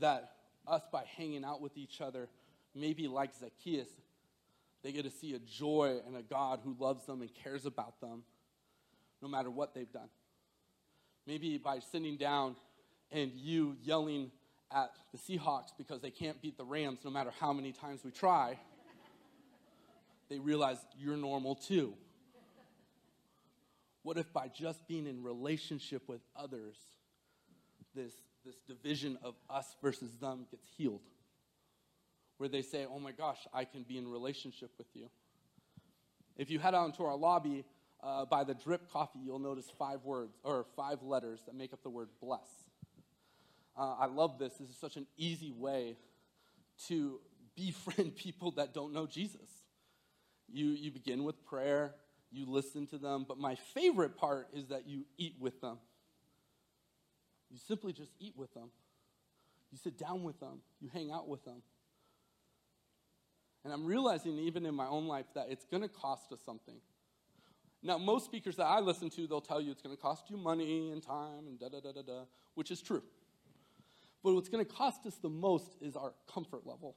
That 0.00 0.30
us, 0.66 0.82
by 0.90 1.04
hanging 1.16 1.44
out 1.44 1.60
with 1.60 1.76
each 1.76 2.00
other, 2.00 2.28
maybe 2.74 3.08
like 3.08 3.34
Zacchaeus, 3.34 3.88
they 4.82 4.92
get 4.92 5.04
to 5.04 5.10
see 5.10 5.34
a 5.34 5.38
joy 5.38 6.00
and 6.06 6.16
a 6.16 6.22
God 6.22 6.60
who 6.62 6.76
loves 6.78 7.06
them 7.06 7.22
and 7.22 7.30
cares 7.34 7.66
about 7.66 8.00
them 8.00 8.22
no 9.22 9.28
matter 9.28 9.50
what 9.50 9.74
they've 9.74 9.90
done. 9.90 10.08
Maybe 11.26 11.56
by 11.56 11.78
sitting 11.78 12.16
down 12.16 12.56
and 13.10 13.32
you 13.34 13.76
yelling 13.82 14.30
at 14.70 14.90
the 15.12 15.18
Seahawks 15.18 15.72
because 15.78 16.00
they 16.00 16.10
can't 16.10 16.40
beat 16.42 16.58
the 16.58 16.64
Rams 16.64 17.00
no 17.04 17.10
matter 17.10 17.30
how 17.40 17.52
many 17.52 17.72
times 17.72 18.00
we 18.04 18.10
try, 18.10 18.58
they 20.28 20.38
realize 20.38 20.78
you're 20.98 21.16
normal 21.16 21.54
too. 21.54 21.94
What 24.04 24.18
if 24.18 24.32
by 24.32 24.48
just 24.48 24.86
being 24.86 25.06
in 25.06 25.22
relationship 25.22 26.02
with 26.08 26.20
others, 26.36 26.76
this, 27.94 28.12
this 28.44 28.54
division 28.68 29.18
of 29.22 29.34
us 29.48 29.74
versus 29.82 30.10
them 30.20 30.46
gets 30.50 30.66
healed? 30.76 31.00
Where 32.36 32.50
they 32.50 32.60
say, 32.60 32.86
oh 32.88 32.98
my 32.98 33.12
gosh, 33.12 33.38
I 33.52 33.64
can 33.64 33.82
be 33.82 33.96
in 33.96 34.06
relationship 34.06 34.70
with 34.76 34.88
you. 34.92 35.08
If 36.36 36.50
you 36.50 36.58
head 36.58 36.74
out 36.74 36.84
into 36.84 37.04
our 37.04 37.16
lobby 37.16 37.64
uh, 38.02 38.26
by 38.26 38.44
the 38.44 38.52
drip 38.52 38.92
coffee, 38.92 39.20
you'll 39.24 39.38
notice 39.38 39.72
five 39.78 40.04
words 40.04 40.36
or 40.42 40.66
five 40.76 41.02
letters 41.02 41.40
that 41.46 41.54
make 41.54 41.72
up 41.72 41.82
the 41.82 41.90
word 41.90 42.08
bless. 42.20 42.48
Uh, 43.74 43.94
I 43.98 44.06
love 44.06 44.38
this. 44.38 44.52
This 44.60 44.68
is 44.68 44.76
such 44.76 44.96
an 44.96 45.06
easy 45.16 45.50
way 45.50 45.96
to 46.88 47.20
befriend 47.56 48.16
people 48.16 48.50
that 48.52 48.74
don't 48.74 48.92
know 48.92 49.06
Jesus. 49.06 49.48
You, 50.52 50.66
you 50.66 50.90
begin 50.90 51.24
with 51.24 51.42
prayer, 51.46 51.94
you 52.34 52.46
listen 52.46 52.86
to 52.88 52.98
them, 52.98 53.24
but 53.26 53.38
my 53.38 53.54
favorite 53.54 54.16
part 54.16 54.48
is 54.52 54.68
that 54.68 54.86
you 54.88 55.04
eat 55.16 55.36
with 55.38 55.60
them. 55.60 55.78
You 57.50 57.58
simply 57.68 57.92
just 57.92 58.10
eat 58.18 58.34
with 58.36 58.52
them. 58.54 58.70
You 59.70 59.78
sit 59.78 59.98
down 59.98 60.22
with 60.22 60.38
them, 60.40 60.60
you 60.80 60.88
hang 60.92 61.10
out 61.10 61.28
with 61.28 61.44
them. 61.44 61.62
And 63.64 63.72
I'm 63.72 63.86
realizing, 63.86 64.38
even 64.38 64.66
in 64.66 64.74
my 64.74 64.86
own 64.86 65.06
life, 65.06 65.26
that 65.34 65.46
it's 65.50 65.64
going 65.64 65.82
to 65.82 65.88
cost 65.88 66.30
us 66.32 66.40
something. 66.44 66.76
Now, 67.82 67.98
most 67.98 68.24
speakers 68.24 68.56
that 68.56 68.66
I 68.66 68.80
listen 68.80 69.10
to, 69.10 69.26
they'll 69.26 69.40
tell 69.40 69.60
you 69.60 69.70
it's 69.70 69.82
going 69.82 69.94
to 69.96 70.00
cost 70.00 70.30
you 70.30 70.36
money 70.36 70.90
and 70.90 71.02
time 71.02 71.46
and 71.46 71.58
da 71.58 71.68
da 71.68 71.80
da 71.80 71.92
da 71.92 72.02
da, 72.02 72.20
which 72.54 72.70
is 72.70 72.80
true. 72.80 73.02
But 74.22 74.34
what's 74.34 74.48
going 74.48 74.64
to 74.64 74.72
cost 74.72 75.06
us 75.06 75.16
the 75.16 75.28
most 75.28 75.76
is 75.80 75.96
our 75.96 76.14
comfort 76.32 76.66
level. 76.66 76.96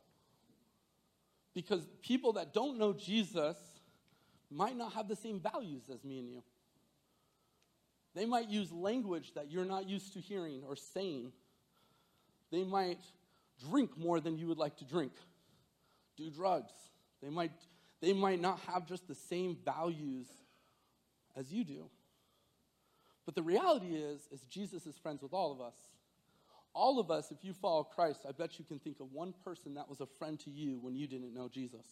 Because 1.53 1.87
people 2.01 2.33
that 2.33 2.53
don't 2.53 2.77
know 2.77 2.93
Jesus 2.93 3.57
might 4.49 4.77
not 4.77 4.93
have 4.93 5.07
the 5.07 5.15
same 5.15 5.39
values 5.39 5.83
as 5.93 6.03
me 6.03 6.19
and 6.19 6.29
you. 6.29 6.43
They 8.15 8.25
might 8.25 8.49
use 8.49 8.71
language 8.71 9.33
that 9.35 9.51
you're 9.51 9.65
not 9.65 9.87
used 9.87 10.13
to 10.13 10.19
hearing 10.19 10.63
or 10.67 10.75
saying. 10.75 11.31
They 12.51 12.63
might 12.63 12.99
drink 13.69 13.97
more 13.97 14.19
than 14.19 14.37
you 14.37 14.47
would 14.47 14.57
like 14.57 14.77
to 14.77 14.85
drink, 14.85 15.11
do 16.15 16.29
drugs. 16.29 16.71
They 17.21 17.29
might, 17.29 17.51
they 18.01 18.13
might 18.13 18.41
not 18.41 18.59
have 18.61 18.87
just 18.87 19.07
the 19.07 19.15
same 19.15 19.57
values 19.63 20.27
as 21.35 21.51
you 21.51 21.63
do. 21.63 21.89
But 23.25 23.35
the 23.35 23.43
reality 23.43 23.95
is, 23.95 24.27
is 24.31 24.41
Jesus 24.49 24.87
is 24.87 24.97
friends 24.97 25.21
with 25.21 25.33
all 25.33 25.51
of 25.51 25.61
us 25.61 25.75
all 26.77 26.99
of 26.99 27.09
us, 27.09 27.31
if 27.31 27.43
you 27.43 27.53
follow 27.53 27.83
Christ, 27.83 28.21
I 28.29 28.31
bet 28.31 28.59
you 28.59 28.65
can 28.65 28.77
think 28.77 28.99
of 28.99 29.11
one 29.11 29.33
person 29.43 29.73
that 29.73 29.89
was 29.89 29.99
a 29.99 30.05
friend 30.05 30.39
to 30.41 30.51
you 30.51 30.77
when 30.79 30.95
you 30.95 31.07
didn't 31.07 31.33
know 31.33 31.49
Jesus. 31.49 31.85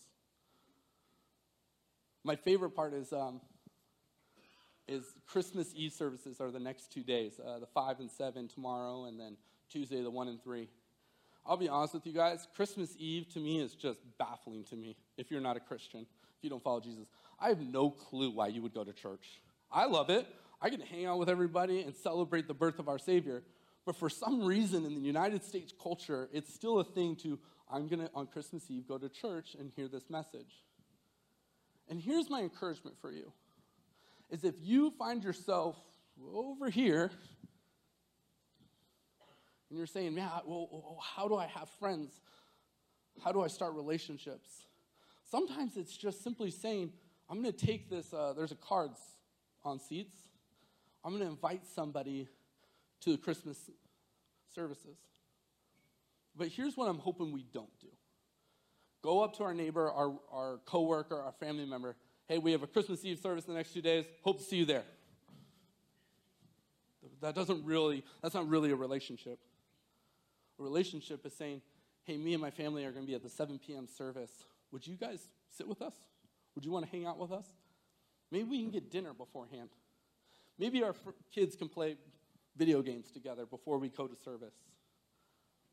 My 2.26 2.36
favorite 2.36 2.72
part 2.72 2.96
is, 2.96 3.14
um, 3.14 3.40
is 4.88 5.04
Christmas 5.28 5.72
Eve 5.76 5.94
services 5.94 6.42
are 6.42 6.50
the 6.50 6.60
next 6.60 6.92
two 6.92 7.04
days, 7.04 7.40
uh, 7.40 7.60
the 7.60 7.68
5 7.68 8.00
and 8.00 8.10
7 8.10 8.48
tomorrow, 8.48 9.06
and 9.06 9.20
then 9.20 9.38
Tuesday, 9.70 10.02
the 10.02 10.10
1 10.10 10.30
and 10.30 10.44
3. 10.44 10.68
I'll 11.46 11.56
be 11.56 11.70
honest 11.70 11.94
with 11.94 12.08
you 12.08 12.14
guys, 12.14 12.48
Christmas 12.56 12.96
Eve 12.98 13.32
to 13.34 13.40
me 13.40 13.60
is 13.60 13.76
just 13.76 14.00
baffling 14.18 14.64
to 14.72 14.76
me 14.76 14.96
if 15.18 15.30
you're 15.30 15.40
not 15.40 15.56
a 15.56 15.60
Christian, 15.60 16.00
if 16.00 16.44
you 16.44 16.50
don't 16.50 16.64
follow 16.64 16.80
Jesus. 16.80 17.06
I 17.40 17.50
have 17.50 17.62
no 17.62 17.92
clue 17.92 18.32
why 18.32 18.48
you 18.48 18.64
would 18.64 18.74
go 18.74 18.84
to 18.84 18.92
church. 18.92 19.40
I 19.72 19.86
love 19.86 20.10
it. 20.10 20.26
I 20.60 20.72
get 20.72 20.80
to 20.80 20.88
hang 20.88 21.06
out 21.06 21.20
with 21.20 21.30
everybody 21.30 21.82
and 21.82 21.96
celebrate 21.96 22.48
the 22.48 22.56
birth 22.56 22.80
of 22.80 22.90
our 22.90 22.98
Savior. 22.98 23.44
But 23.86 23.98
for 23.98 24.10
some 24.10 24.44
reason 24.44 24.84
in 24.84 24.96
the 24.96 25.02
United 25.02 25.44
States 25.44 25.72
culture, 25.80 26.28
it's 26.34 26.52
still 26.52 26.80
a 26.80 26.84
thing 26.84 27.18
to, 27.18 27.38
I'm 27.72 27.88
going 27.88 28.00
to, 28.00 28.10
on 28.16 28.26
Christmas 28.26 28.64
Eve, 28.72 28.88
go 28.88 28.98
to 28.98 29.10
church 29.10 29.56
and 29.60 29.72
hear 29.76 29.88
this 29.88 30.10
message. 30.10 30.65
And 31.90 32.00
here's 32.00 32.30
my 32.30 32.42
encouragement 32.42 32.98
for 33.00 33.12
you 33.12 33.32
is 34.30 34.44
if 34.44 34.56
you 34.60 34.92
find 34.98 35.24
yourself 35.24 35.78
over 36.34 36.70
here 36.70 37.12
and 39.70 39.78
you're 39.78 39.88
saying, 39.88 40.16
man, 40.16 40.30
well, 40.46 40.98
how 41.02 41.28
do 41.28 41.36
I 41.36 41.46
have 41.48 41.70
friends? 41.80 42.22
How 43.24 43.32
do 43.32 43.42
I 43.42 43.48
start 43.48 43.74
relationships? 43.74 44.50
Sometimes 45.30 45.78
it's 45.78 45.96
just 45.96 46.24
simply 46.24 46.52
saying, 46.52 46.92
I'm 47.30 47.42
going 47.42 47.54
to 47.54 47.66
take 47.66 47.90
this, 47.90 48.14
uh, 48.14 48.34
there's 48.36 48.52
a 48.52 48.56
cards 48.56 49.00
on 49.64 49.80
seats. 49.80 50.16
I'm 51.04 51.12
going 51.12 51.24
to 51.24 51.30
invite 51.30 51.66
somebody 51.68 52.28
to 53.02 53.12
the 53.12 53.18
Christmas 53.18 53.70
services. 54.54 54.98
But 56.36 56.48
here's 56.48 56.76
what 56.76 56.90
I'm 56.90 57.00
hoping 57.00 57.32
we 57.32 57.46
don't 57.54 57.80
do 57.80 57.88
go 59.06 59.22
up 59.22 59.38
to 59.38 59.44
our 59.44 59.54
neighbor, 59.54 59.92
our, 59.92 60.14
our 60.32 60.60
coworker, 60.66 61.22
our 61.22 61.32
family 61.34 61.66
member. 61.66 61.96
Hey, 62.28 62.40
we 62.40 62.52
have 62.54 62.64
a 62.64 62.68
Christmas 62.68 63.06
Eve 63.06 63.20
service 63.20 63.46
in 63.46 63.54
the 63.54 63.58
next 63.58 63.72
two 63.72 63.82
days. 63.82 64.06
Hope 64.24 64.40
to 64.40 64.44
see 64.44 64.56
you 64.56 64.66
there. 64.66 64.84
That 67.22 67.36
doesn't 67.36 67.64
really, 67.64 68.04
that's 68.24 68.34
not 68.34 68.50
really 68.50 68.72
a 68.72 68.76
relationship. 68.76 69.38
A 70.60 70.64
relationship 70.64 71.24
is 71.24 71.34
saying, 71.34 71.62
hey, 72.04 72.18
me 72.18 72.34
and 72.34 72.42
my 72.42 72.50
family 72.50 72.84
are 72.84 72.92
going 72.92 73.06
to 73.06 73.08
be 73.08 73.14
at 73.14 73.22
the 73.22 73.30
7 73.30 73.60
p.m. 73.60 73.88
service. 73.88 74.32
Would 74.72 74.88
you 74.88 74.96
guys 74.96 75.22
sit 75.56 75.68
with 75.68 75.84
us? 75.84 75.94
Would 76.56 76.66
you 76.66 76.72
want 76.72 76.86
to 76.86 76.92
hang 76.92 77.06
out 77.06 77.20
with 77.20 77.32
us? 77.32 77.46
Maybe 78.32 78.46
we 78.46 78.62
can 78.64 78.72
get 78.72 78.90
dinner 78.90 79.14
beforehand. 79.14 79.70
Maybe 80.58 80.82
our 80.82 80.94
fr- 80.94 81.12
kids 81.34 81.56
can 81.56 81.70
play 81.70 81.98
video 82.58 82.82
games 82.82 83.12
together 83.12 83.46
before 83.46 83.78
we 83.78 83.90
go 83.90 84.08
to 84.08 84.16
service. 84.24 84.56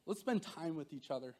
Let's 0.05 0.21
spend 0.21 0.43
time 0.43 0.77
with 0.77 0.93
each 0.93 1.11
other. 1.11 1.35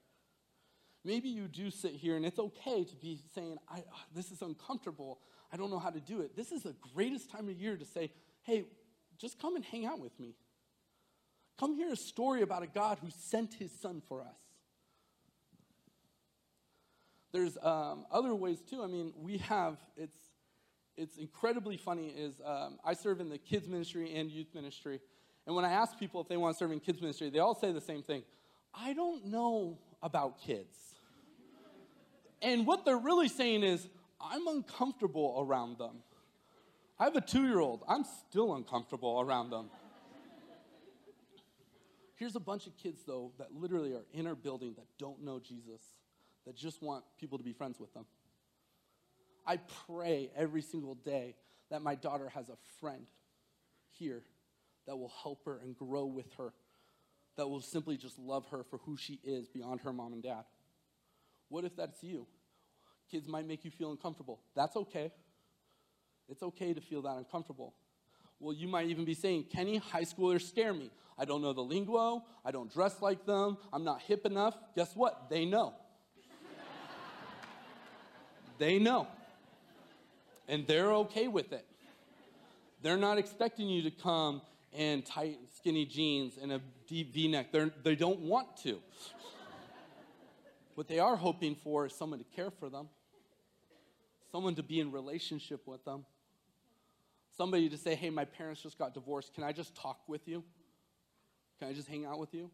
Maybe 1.05 1.29
you 1.29 1.49
do 1.49 1.71
sit 1.71 1.93
here 1.93 2.17
and 2.17 2.25
it's 2.25 2.39
okay 2.39 2.85
to 2.85 2.97
be 2.97 3.19
saying, 3.35 3.59
I, 3.69 3.83
oh, 3.93 4.01
This 4.15 4.31
is 4.31 4.43
uncomfortable. 4.43 5.19
I 5.53 5.57
don't 5.57 5.71
know 5.71 5.79
how 5.79 5.91
to 5.91 6.01
do 6.01 6.21
it. 6.21 6.37
This 6.37 6.53
is 6.53 6.63
the 6.63 6.75
greatest 6.95 7.31
time 7.31 7.49
of 7.49 7.57
year 7.61 7.77
to 7.77 7.85
say, 7.85 8.11
Hey, 8.43 8.65
just 9.19 9.41
come 9.41 9.57
and 9.57 9.65
hang 9.65 9.87
out 9.87 10.01
with 10.01 10.19
me. 10.19 10.35
Come 11.59 11.75
hear 11.75 11.93
a 11.93 11.97
story 11.97 12.43
about 12.43 12.63
a 12.63 12.67
God 12.67 12.99
who 13.01 13.09
sent 13.11 13.55
his 13.55 13.71
son 13.71 14.03
for 14.09 14.23
us. 14.23 14.43
There's 17.33 17.57
um, 17.63 18.05
other 18.11 18.35
ways 18.35 18.61
too. 18.61 18.83
I 18.83 18.87
mean, 18.87 19.13
we 19.17 19.39
have, 19.39 19.79
it's, 19.97 20.17
it's 20.97 21.17
incredibly 21.17 21.77
funny 21.77 22.09
is 22.09 22.41
um, 22.45 22.79
I 22.85 22.95
serve 22.95 23.21
in 23.21 23.29
the 23.29 23.39
kids 23.39 23.69
ministry 23.69 24.15
and 24.15 24.31
youth 24.31 24.49
ministry. 24.55 25.01
And 25.47 25.57
when 25.57 25.65
I 25.65 25.73
ask 25.73 25.99
people 25.99 26.21
if 26.21 26.29
they 26.29 26.37
want 26.37 26.55
to 26.55 26.59
serve 26.59 26.73
in 26.73 26.81
kids 26.81 27.01
ministry, 27.01 27.31
they 27.31 27.39
all 27.39 27.55
say 27.55 27.73
the 27.73 27.81
same 27.81 28.03
thing. 28.03 28.23
I 28.75 28.93
don't 28.93 29.27
know 29.27 29.79
about 30.03 30.41
kids. 30.41 30.77
And 32.43 32.67
what 32.67 32.85
they're 32.85 32.99
really 32.99 33.29
saying 33.29 33.63
is, 33.63 33.89
I'm 34.21 34.47
uncomfortable 34.47 35.37
around 35.39 35.79
them. 35.79 36.03
I 36.99 37.05
have 37.05 37.17
a 37.17 37.21
two 37.21 37.47
year 37.47 37.61
old. 37.61 37.83
I'm 37.89 38.05
still 38.05 38.55
uncomfortable 38.55 39.21
around 39.21 39.51
them. 39.51 39.71
Here's 42.17 42.37
a 42.37 42.41
bunch 42.41 42.67
of 42.69 42.77
kids, 42.77 43.03
though, 43.05 43.33
that 43.39 43.53
literally 43.53 43.95
are 43.95 44.05
in 44.13 44.27
our 44.27 44.37
building 44.37 44.75
that 44.77 44.87
don't 44.99 45.25
know 45.25 45.41
Jesus, 45.41 45.81
that 46.47 46.55
just 46.55 46.81
want 46.81 47.03
people 47.19 47.39
to 47.39 47.43
be 47.43 47.53
friends 47.53 47.81
with 47.81 47.93
them. 47.95 48.05
I 49.45 49.59
pray 49.87 50.31
every 50.37 50.63
single 50.63 50.95
day 50.95 51.35
that 51.71 51.83
my 51.83 51.97
daughter 51.97 52.29
has 52.29 52.49
a 52.49 52.57
friend 52.79 53.07
here 53.91 54.23
that 54.87 54.97
will 54.97 55.13
help 55.23 55.45
her 55.47 55.59
and 55.59 55.77
grow 55.77 56.05
with 56.05 56.33
her, 56.35 56.53
that 57.37 57.49
will 57.49 57.61
simply 57.61 57.97
just 57.97 58.19
love 58.19 58.47
her 58.51 58.63
for 58.63 58.79
who 58.85 58.97
she 58.97 59.19
is 59.25 59.49
beyond 59.49 59.81
her 59.81 59.93
mom 59.93 60.13
and 60.13 60.23
dad. 60.23 60.45
What 61.53 61.67
if 61.67 61.77
that's 61.77 62.03
you? 62.03 62.27
Kids 63.11 63.29
might 63.29 63.47
make 63.47 63.63
you 63.63 63.71
feel 63.71 63.91
uncomfortable. 63.91 64.41
That's 64.57 64.75
okay. 64.75 65.13
It's 66.27 66.43
okay 66.43 66.73
to 66.73 66.81
feel 66.81 67.03
that 67.03 67.19
uncomfortable. 67.19 67.75
Well, 68.41 68.55
you 68.55 68.69
might 68.69 68.87
even 68.87 69.05
be 69.05 69.13
saying, 69.13 69.45
Kenny, 69.53 69.77
high 69.77 70.05
schoolers 70.05 70.49
scare 70.49 70.73
me. 70.73 70.91
I 71.19 71.27
don't 71.27 71.43
know 71.43 71.53
the 71.53 71.61
lingo. 71.61 72.25
I 72.43 72.53
don't 72.53 72.73
dress 72.73 73.03
like 73.03 73.27
them. 73.27 73.59
I'm 73.71 73.85
not 73.85 74.01
hip 74.01 74.25
enough. 74.25 74.57
Guess 74.75 74.97
what? 74.97 75.29
They 75.29 75.45
know. 75.45 75.75
they 78.59 78.79
know. 78.79 79.07
And 80.49 80.67
they're 80.67 80.95
okay 80.95 81.29
with 81.29 81.53
it. 81.53 81.67
They're 82.81 82.97
not 82.97 83.19
expecting 83.19 83.69
you 83.69 83.83
to 83.83 83.91
come 83.91 84.41
in 84.73 85.03
tight, 85.03 85.37
skinny 85.55 85.85
jeans 85.85 86.39
and 86.41 86.51
a 86.51 86.63
deep 86.89 87.13
v 87.13 87.29
neck. 87.29 87.49
They 87.85 87.95
don't 87.95 88.21
want 88.21 88.57
to. 88.63 88.79
What 90.83 90.89
they 90.89 90.99
are 90.99 91.15
hoping 91.15 91.55
for 91.55 91.87
is 91.87 91.95
someone 91.95 92.19
to 92.19 92.25
care 92.25 92.51
for 92.51 92.69
them, 92.69 92.89
someone 94.33 94.57
to 94.57 94.65
be 94.65 94.81
in 94.81 94.91
relationship 94.91 95.65
with 95.65 95.85
them, 95.85 96.05
somebody 97.37 97.69
to 97.69 97.79
say, 97.79 97.95
hey, 97.95 98.11
my 98.11 98.25
parents 98.25 98.63
just 98.63 98.77
got 98.79 98.93
divorced. 98.93 99.33
Can 99.33 99.45
I 99.45 99.53
just 99.53 99.77
talk 99.77 100.01
with 100.09 100.27
you? 100.27 100.43
Can 101.61 101.69
I 101.69 101.73
just 101.73 101.87
hang 101.87 102.05
out 102.05 102.19
with 102.19 102.35
you? 102.35 102.51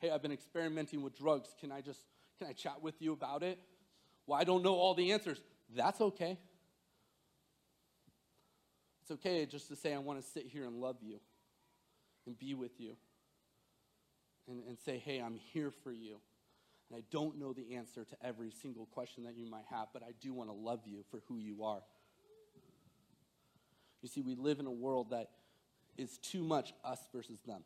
Hey, 0.00 0.10
I've 0.10 0.22
been 0.22 0.32
experimenting 0.32 1.00
with 1.00 1.16
drugs. 1.16 1.54
Can 1.60 1.70
I 1.70 1.82
just 1.82 2.00
can 2.36 2.48
I 2.48 2.52
chat 2.52 2.82
with 2.82 3.00
you 3.00 3.12
about 3.12 3.44
it? 3.44 3.60
Well, 4.26 4.36
I 4.36 4.42
don't 4.42 4.64
know 4.64 4.74
all 4.74 4.94
the 4.94 5.12
answers. 5.12 5.40
That's 5.76 6.00
okay. 6.00 6.36
It's 9.02 9.12
okay 9.12 9.46
just 9.46 9.68
to 9.68 9.76
say, 9.76 9.94
I 9.94 9.98
want 9.98 10.20
to 10.20 10.26
sit 10.26 10.46
here 10.48 10.64
and 10.64 10.80
love 10.80 10.96
you 11.00 11.20
and 12.26 12.36
be 12.36 12.54
with 12.54 12.80
you 12.80 12.96
and, 14.48 14.64
and 14.66 14.76
say, 14.84 14.98
hey, 14.98 15.20
I'm 15.20 15.36
here 15.52 15.70
for 15.84 15.92
you. 15.92 16.16
And 16.90 16.98
I 16.98 17.02
don't 17.10 17.38
know 17.38 17.52
the 17.52 17.76
answer 17.76 18.04
to 18.04 18.26
every 18.26 18.50
single 18.50 18.86
question 18.86 19.24
that 19.24 19.36
you 19.36 19.46
might 19.46 19.66
have, 19.70 19.88
but 19.92 20.02
I 20.02 20.12
do 20.20 20.32
want 20.32 20.48
to 20.48 20.54
love 20.54 20.80
you 20.86 21.04
for 21.10 21.20
who 21.28 21.38
you 21.38 21.64
are. 21.64 21.82
You 24.00 24.08
see, 24.08 24.22
we 24.22 24.34
live 24.34 24.60
in 24.60 24.66
a 24.66 24.72
world 24.72 25.10
that 25.10 25.28
is 25.96 26.18
too 26.18 26.42
much 26.42 26.72
us 26.84 27.00
versus 27.12 27.40
them. 27.46 27.62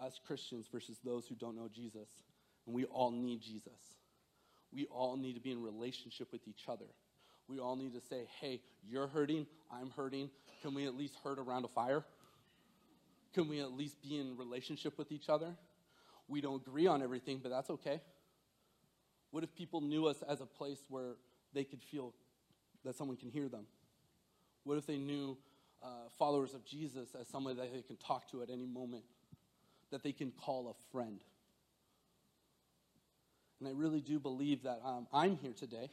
Us 0.00 0.18
Christians 0.26 0.66
versus 0.72 0.98
those 1.04 1.26
who 1.26 1.34
don't 1.34 1.56
know 1.56 1.68
Jesus. 1.72 2.08
And 2.66 2.74
we 2.74 2.84
all 2.84 3.10
need 3.10 3.42
Jesus. 3.42 3.78
We 4.72 4.86
all 4.86 5.16
need 5.16 5.34
to 5.34 5.40
be 5.40 5.52
in 5.52 5.62
relationship 5.62 6.32
with 6.32 6.48
each 6.48 6.64
other. 6.68 6.86
We 7.46 7.58
all 7.60 7.76
need 7.76 7.92
to 7.92 8.00
say, 8.00 8.26
hey, 8.40 8.62
you're 8.88 9.06
hurting, 9.06 9.46
I'm 9.70 9.90
hurting. 9.90 10.30
Can 10.62 10.74
we 10.74 10.86
at 10.86 10.96
least 10.96 11.14
hurt 11.22 11.38
around 11.38 11.64
a 11.64 11.68
fire? 11.68 12.04
Can 13.34 13.48
we 13.48 13.60
at 13.60 13.72
least 13.72 14.00
be 14.02 14.18
in 14.18 14.36
relationship 14.36 14.96
with 14.96 15.12
each 15.12 15.28
other? 15.28 15.54
We 16.28 16.40
don't 16.40 16.66
agree 16.66 16.86
on 16.86 17.02
everything, 17.02 17.40
but 17.42 17.50
that's 17.50 17.70
okay. 17.70 18.00
What 19.30 19.44
if 19.44 19.54
people 19.54 19.80
knew 19.80 20.06
us 20.06 20.22
as 20.28 20.40
a 20.40 20.46
place 20.46 20.78
where 20.88 21.16
they 21.52 21.64
could 21.64 21.82
feel 21.82 22.14
that 22.84 22.94
someone 22.94 23.16
can 23.16 23.30
hear 23.30 23.48
them? 23.48 23.66
What 24.64 24.78
if 24.78 24.86
they 24.86 24.96
knew 24.96 25.36
uh, 25.82 26.08
followers 26.18 26.54
of 26.54 26.64
Jesus 26.64 27.14
as 27.20 27.28
someone 27.28 27.56
that 27.56 27.72
they 27.72 27.82
can 27.82 27.96
talk 27.96 28.30
to 28.30 28.42
at 28.42 28.50
any 28.50 28.66
moment, 28.66 29.04
that 29.90 30.02
they 30.02 30.12
can 30.12 30.30
call 30.30 30.68
a 30.68 30.92
friend? 30.92 31.20
And 33.60 33.68
I 33.68 33.72
really 33.72 34.00
do 34.00 34.18
believe 34.18 34.62
that 34.62 34.80
um, 34.84 35.06
I'm 35.12 35.36
here 35.36 35.52
today 35.52 35.90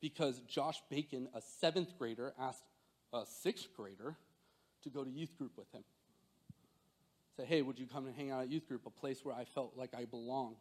because 0.00 0.40
Josh 0.48 0.82
Bacon, 0.90 1.28
a 1.34 1.40
seventh 1.40 1.96
grader, 1.98 2.32
asked 2.38 2.64
a 3.12 3.22
sixth 3.42 3.68
grader 3.76 4.16
to 4.82 4.90
go 4.90 5.02
to 5.04 5.10
youth 5.10 5.36
group 5.36 5.52
with 5.56 5.70
him. 5.72 5.82
Say, 7.36 7.44
hey, 7.44 7.62
would 7.62 7.78
you 7.78 7.86
come 7.86 8.06
and 8.06 8.14
hang 8.14 8.30
out 8.30 8.42
at 8.42 8.50
youth 8.50 8.66
group, 8.66 8.86
a 8.86 8.90
place 8.90 9.22
where 9.22 9.34
I 9.34 9.44
felt 9.44 9.74
like 9.76 9.94
I 9.94 10.06
belonged? 10.06 10.56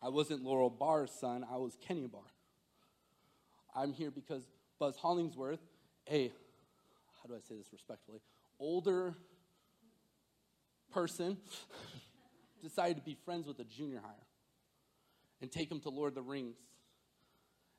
I 0.00 0.08
wasn't 0.08 0.42
Laurel 0.42 0.70
Barr's 0.70 1.10
son, 1.10 1.44
I 1.50 1.56
was 1.56 1.76
Kenny 1.80 2.06
Barr. 2.06 2.22
I'm 3.74 3.92
here 3.92 4.10
because 4.10 4.44
Buzz 4.78 4.96
Hollingsworth, 4.96 5.60
a, 6.10 6.28
how 6.28 7.28
do 7.28 7.34
I 7.34 7.40
say 7.40 7.56
this 7.56 7.72
respectfully, 7.72 8.20
older 8.60 9.14
person, 10.92 11.38
decided 12.62 12.96
to 12.96 13.02
be 13.02 13.16
friends 13.24 13.46
with 13.46 13.58
a 13.58 13.64
junior 13.64 14.00
hire 14.02 14.14
and 15.40 15.50
take 15.50 15.70
him 15.70 15.80
to 15.80 15.90
Lord 15.90 16.10
of 16.10 16.14
the 16.14 16.22
Rings 16.22 16.56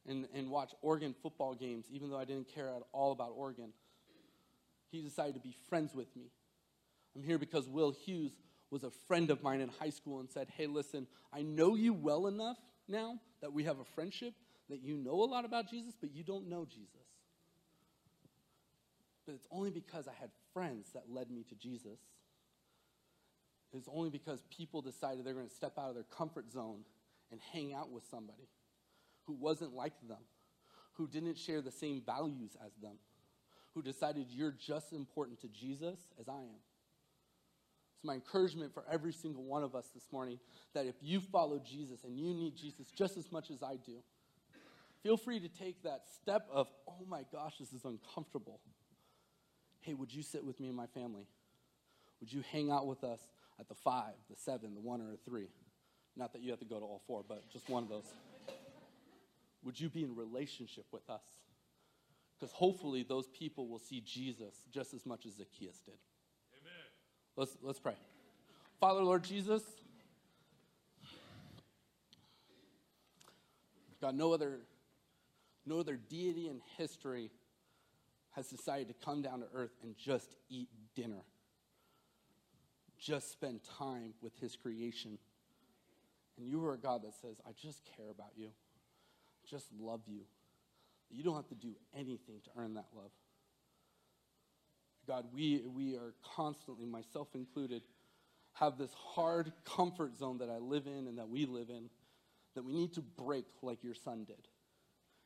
and, 0.08 0.28
and 0.34 0.50
watch 0.50 0.74
Oregon 0.82 1.16
football 1.22 1.56
games, 1.56 1.86
even 1.92 2.10
though 2.10 2.20
I 2.20 2.26
didn't 2.26 2.54
care 2.54 2.70
at 2.70 2.82
all 2.92 3.12
about 3.12 3.32
Oregon. 3.36 3.72
He 4.92 5.02
decided 5.02 5.36
to 5.36 5.42
be 5.42 5.56
friends 5.70 5.94
with 5.94 6.14
me. 6.16 6.32
I'm 7.18 7.24
here 7.24 7.40
because 7.40 7.68
Will 7.68 7.92
Hughes 7.92 8.34
was 8.70 8.84
a 8.84 8.92
friend 9.08 9.32
of 9.32 9.42
mine 9.42 9.60
in 9.60 9.70
high 9.70 9.90
school 9.90 10.20
and 10.20 10.30
said, 10.30 10.50
Hey, 10.56 10.68
listen, 10.68 11.08
I 11.34 11.42
know 11.42 11.76
you 11.76 11.92
well 11.94 12.28
enough 12.28 12.58
now 12.88 13.16
that 13.42 13.52
we 13.52 13.64
have 13.64 13.80
a 13.80 13.86
friendship 13.96 14.36
that 14.70 14.84
you 14.84 14.98
know 14.98 15.24
a 15.24 15.26
lot 15.26 15.44
about 15.44 15.68
Jesus, 15.68 15.96
but 16.00 16.14
you 16.14 16.24
don't 16.24 16.48
know 16.48 16.66
Jesus. 16.66 17.08
But 19.26 19.34
it's 19.34 19.48
only 19.52 19.72
because 19.72 20.08
I 20.08 20.14
had 20.20 20.30
friends 20.54 20.92
that 20.94 21.06
led 21.10 21.32
me 21.32 21.44
to 21.50 21.56
Jesus. 21.56 22.00
It's 23.74 23.90
only 23.92 24.12
because 24.12 24.44
people 24.56 24.82
decided 24.82 25.26
they're 25.26 25.34
going 25.34 25.50
to 25.50 25.56
step 25.56 25.74
out 25.80 25.90
of 25.90 25.96
their 25.96 26.04
comfort 26.04 26.52
zone 26.52 26.82
and 27.32 27.40
hang 27.52 27.74
out 27.74 27.92
with 27.92 28.04
somebody 28.12 28.48
who 29.26 29.34
wasn't 29.34 29.74
like 29.74 29.94
them, 30.08 30.22
who 30.94 31.08
didn't 31.08 31.38
share 31.38 31.62
the 31.62 31.72
same 31.72 32.02
values 32.06 32.56
as 32.64 32.74
them, 32.82 32.98
who 33.74 33.82
decided 33.82 34.28
you're 34.30 34.56
just 34.66 34.94
important 34.94 35.42
to 35.42 35.48
Jesus 35.48 35.98
as 36.20 36.30
I 36.30 36.42
am. 36.42 36.60
So, 38.02 38.08
my 38.08 38.14
encouragement 38.14 38.74
for 38.74 38.84
every 38.92 39.14
single 39.14 39.44
one 39.44 39.64
of 39.64 39.76
us 39.76 39.90
this 39.94 40.08
morning 40.12 40.40
that 40.74 40.86
if 40.86 40.96
you 41.02 41.20
follow 41.20 41.60
Jesus 41.60 42.04
and 42.04 42.18
you 42.18 42.34
need 42.34 42.56
Jesus 42.56 42.92
just 42.92 43.18
as 43.18 43.32
much 43.32 43.50
as 43.50 43.64
I 43.64 43.78
do, 43.86 44.04
feel 45.02 45.18
free 45.18 45.40
to 45.40 45.50
take 45.50 45.82
that 45.84 46.04
step 46.22 46.48
of, 46.52 46.68
oh 46.88 47.06
my 47.08 47.24
gosh, 47.32 47.58
this 47.60 47.74
is 47.74 47.86
uncomfortable. 47.86 48.60
Hey, 49.82 49.94
would 49.94 50.14
you 50.14 50.22
sit 50.22 50.44
with 50.44 50.60
me 50.60 50.68
and 50.68 50.78
my 50.78 50.88
family? 50.88 51.28
Would 52.20 52.32
you 52.32 52.44
hang 52.52 52.72
out 52.72 52.86
with 52.86 53.04
us 53.04 53.22
at 53.60 53.68
the 53.68 53.76
five, 53.76 54.14
the 54.30 54.36
seven, 54.36 54.76
the 54.76 54.82
one, 54.82 55.02
or 55.02 55.12
the 55.12 55.18
three? 55.26 55.48
Not 56.16 56.34
that 56.34 56.42
you 56.42 56.52
have 56.52 56.60
to 56.60 56.66
go 56.66 56.80
to 56.80 56.86
all 56.86 57.02
four, 57.08 57.24
but 57.28 57.50
just 57.50 57.70
one 57.70 57.84
of 57.84 57.90
those. 57.90 58.12
Would 59.64 59.80
you 59.80 59.90
be 59.90 60.04
in 60.04 60.16
relationship 60.16 60.86
with 60.92 61.10
us? 61.10 61.24
Because 62.40 62.54
hopefully 62.54 63.06
those 63.08 63.28
people 63.28 63.68
will 63.68 63.80
see 63.80 64.02
Jesus 64.02 64.54
just 64.72 64.94
as 64.94 65.06
much 65.06 65.26
as 65.26 65.34
Zacchaeus 65.34 65.80
did. 65.86 65.96
Let's, 67.38 67.56
let's 67.62 67.80
pray. 67.80 67.94
Father, 68.80 69.04
Lord 69.04 69.24
Jesus, 69.24 69.62
God, 74.02 74.16
no 74.16 74.34
other, 74.34 74.60
no 75.64 75.80
other 75.80 75.96
deity 75.96 76.50
in 76.50 76.62
history 76.78 77.30
has 78.32 78.48
decided 78.48 78.88
to 78.88 78.96
come 79.06 79.22
down 79.22 79.42
to 79.42 79.46
earth 79.54 79.72
and 79.84 79.96
just 79.96 80.36
eat 80.50 80.68
dinner. 80.96 81.24
just 83.00 83.32
spend 83.32 83.62
time 83.78 84.14
with 84.22 84.36
his 84.40 84.56
creation. 84.56 85.20
And 86.38 86.48
you 86.48 86.66
are 86.66 86.74
a 86.74 86.78
God 86.78 87.04
that 87.04 87.14
says, 87.22 87.36
I 87.48 87.52
just 87.52 87.82
care 87.96 88.10
about 88.10 88.32
you, 88.36 88.48
I 88.48 89.48
just 89.48 89.68
love 89.80 90.02
you. 90.08 90.22
You 91.12 91.24
don't 91.24 91.36
have 91.36 91.48
to 91.50 91.56
do 91.56 91.76
anything 91.96 92.42
to 92.46 92.50
earn 92.58 92.74
that 92.74 92.88
love. 92.96 93.12
God, 95.08 95.26
we, 95.34 95.64
we 95.74 95.96
are 95.96 96.14
constantly, 96.36 96.86
myself 96.86 97.30
included, 97.34 97.82
have 98.54 98.78
this 98.78 98.94
hard 98.94 99.54
comfort 99.64 100.18
zone 100.18 100.40
that 100.40 100.50
I 100.50 100.58
live 100.58 100.88
in 100.88 101.08
and 101.08 101.18
that 101.18 101.30
we 101.30 101.46
live 101.46 101.70
in 101.70 101.90
that 102.56 102.64
we 102.64 102.74
need 102.74 102.94
to 102.94 103.02
break 103.02 103.46
like 103.62 103.84
your 103.84 103.94
son 103.94 104.24
did 104.26 104.48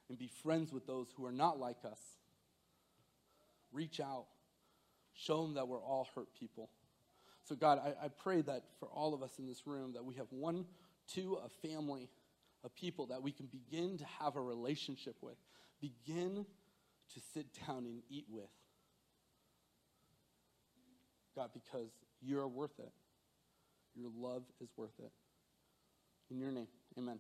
and 0.09 0.19
be 0.19 0.29
friends 0.43 0.73
with 0.73 0.85
those 0.85 1.07
who 1.15 1.25
are 1.25 1.31
not 1.31 1.57
like 1.57 1.77
us. 1.89 1.99
Reach 3.71 4.01
out, 4.01 4.25
show 5.13 5.43
them 5.43 5.53
that 5.53 5.69
we're 5.69 5.81
all 5.81 6.09
hurt 6.13 6.27
people. 6.37 6.69
So, 7.47 7.55
God, 7.55 7.79
I, 7.79 8.05
I 8.05 8.07
pray 8.09 8.41
that 8.41 8.63
for 8.79 8.89
all 8.89 9.13
of 9.13 9.23
us 9.23 9.39
in 9.39 9.47
this 9.47 9.65
room, 9.65 9.93
that 9.93 10.03
we 10.03 10.15
have 10.15 10.27
one, 10.29 10.65
two, 11.07 11.37
a 11.43 11.67
family 11.67 12.09
of 12.65 12.75
people 12.75 13.07
that 13.07 13.23
we 13.23 13.31
can 13.31 13.47
begin 13.47 13.97
to 13.97 14.05
have 14.19 14.35
a 14.35 14.41
relationship 14.41 15.15
with, 15.21 15.37
begin 15.79 16.45
to 17.13 17.19
sit 17.33 17.45
down 17.65 17.85
and 17.85 18.01
eat 18.09 18.25
with. 18.29 18.49
God, 21.35 21.49
because 21.53 21.89
you're 22.21 22.47
worth 22.47 22.79
it. 22.79 22.91
Your 23.95 24.09
love 24.15 24.43
is 24.61 24.69
worth 24.77 24.99
it. 24.99 25.11
In 26.29 26.39
your 26.39 26.51
name, 26.51 26.67
amen. 26.97 27.19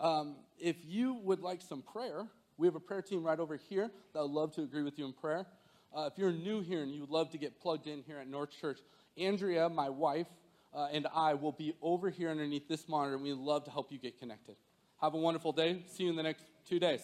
amen. 0.00 0.18
Um, 0.18 0.36
if 0.58 0.76
you 0.84 1.14
would 1.22 1.40
like 1.40 1.62
some 1.62 1.82
prayer, 1.82 2.26
we 2.56 2.66
have 2.66 2.74
a 2.74 2.80
prayer 2.80 3.02
team 3.02 3.22
right 3.22 3.38
over 3.38 3.56
here 3.56 3.90
that 4.12 4.20
would 4.20 4.30
love 4.30 4.54
to 4.56 4.62
agree 4.62 4.82
with 4.82 4.98
you 4.98 5.06
in 5.06 5.12
prayer. 5.12 5.46
Uh, 5.94 6.08
if 6.12 6.18
you're 6.18 6.32
new 6.32 6.60
here 6.60 6.82
and 6.82 6.92
you 6.92 7.00
would 7.00 7.10
love 7.10 7.30
to 7.30 7.38
get 7.38 7.60
plugged 7.60 7.86
in 7.86 8.02
here 8.02 8.18
at 8.18 8.28
North 8.28 8.50
Church, 8.60 8.78
Andrea, 9.16 9.68
my 9.68 9.88
wife, 9.88 10.26
uh, 10.72 10.88
and 10.92 11.06
I 11.14 11.34
will 11.34 11.52
be 11.52 11.74
over 11.82 12.10
here 12.10 12.30
underneath 12.30 12.68
this 12.68 12.88
monitor, 12.88 13.14
and 13.14 13.24
we'd 13.24 13.34
love 13.34 13.64
to 13.64 13.70
help 13.70 13.90
you 13.90 13.98
get 13.98 14.18
connected. 14.18 14.56
Have 15.00 15.14
a 15.14 15.18
wonderful 15.18 15.52
day. 15.52 15.82
See 15.88 16.04
you 16.04 16.10
in 16.10 16.16
the 16.16 16.22
next 16.22 16.44
two 16.68 16.78
days. 16.78 17.00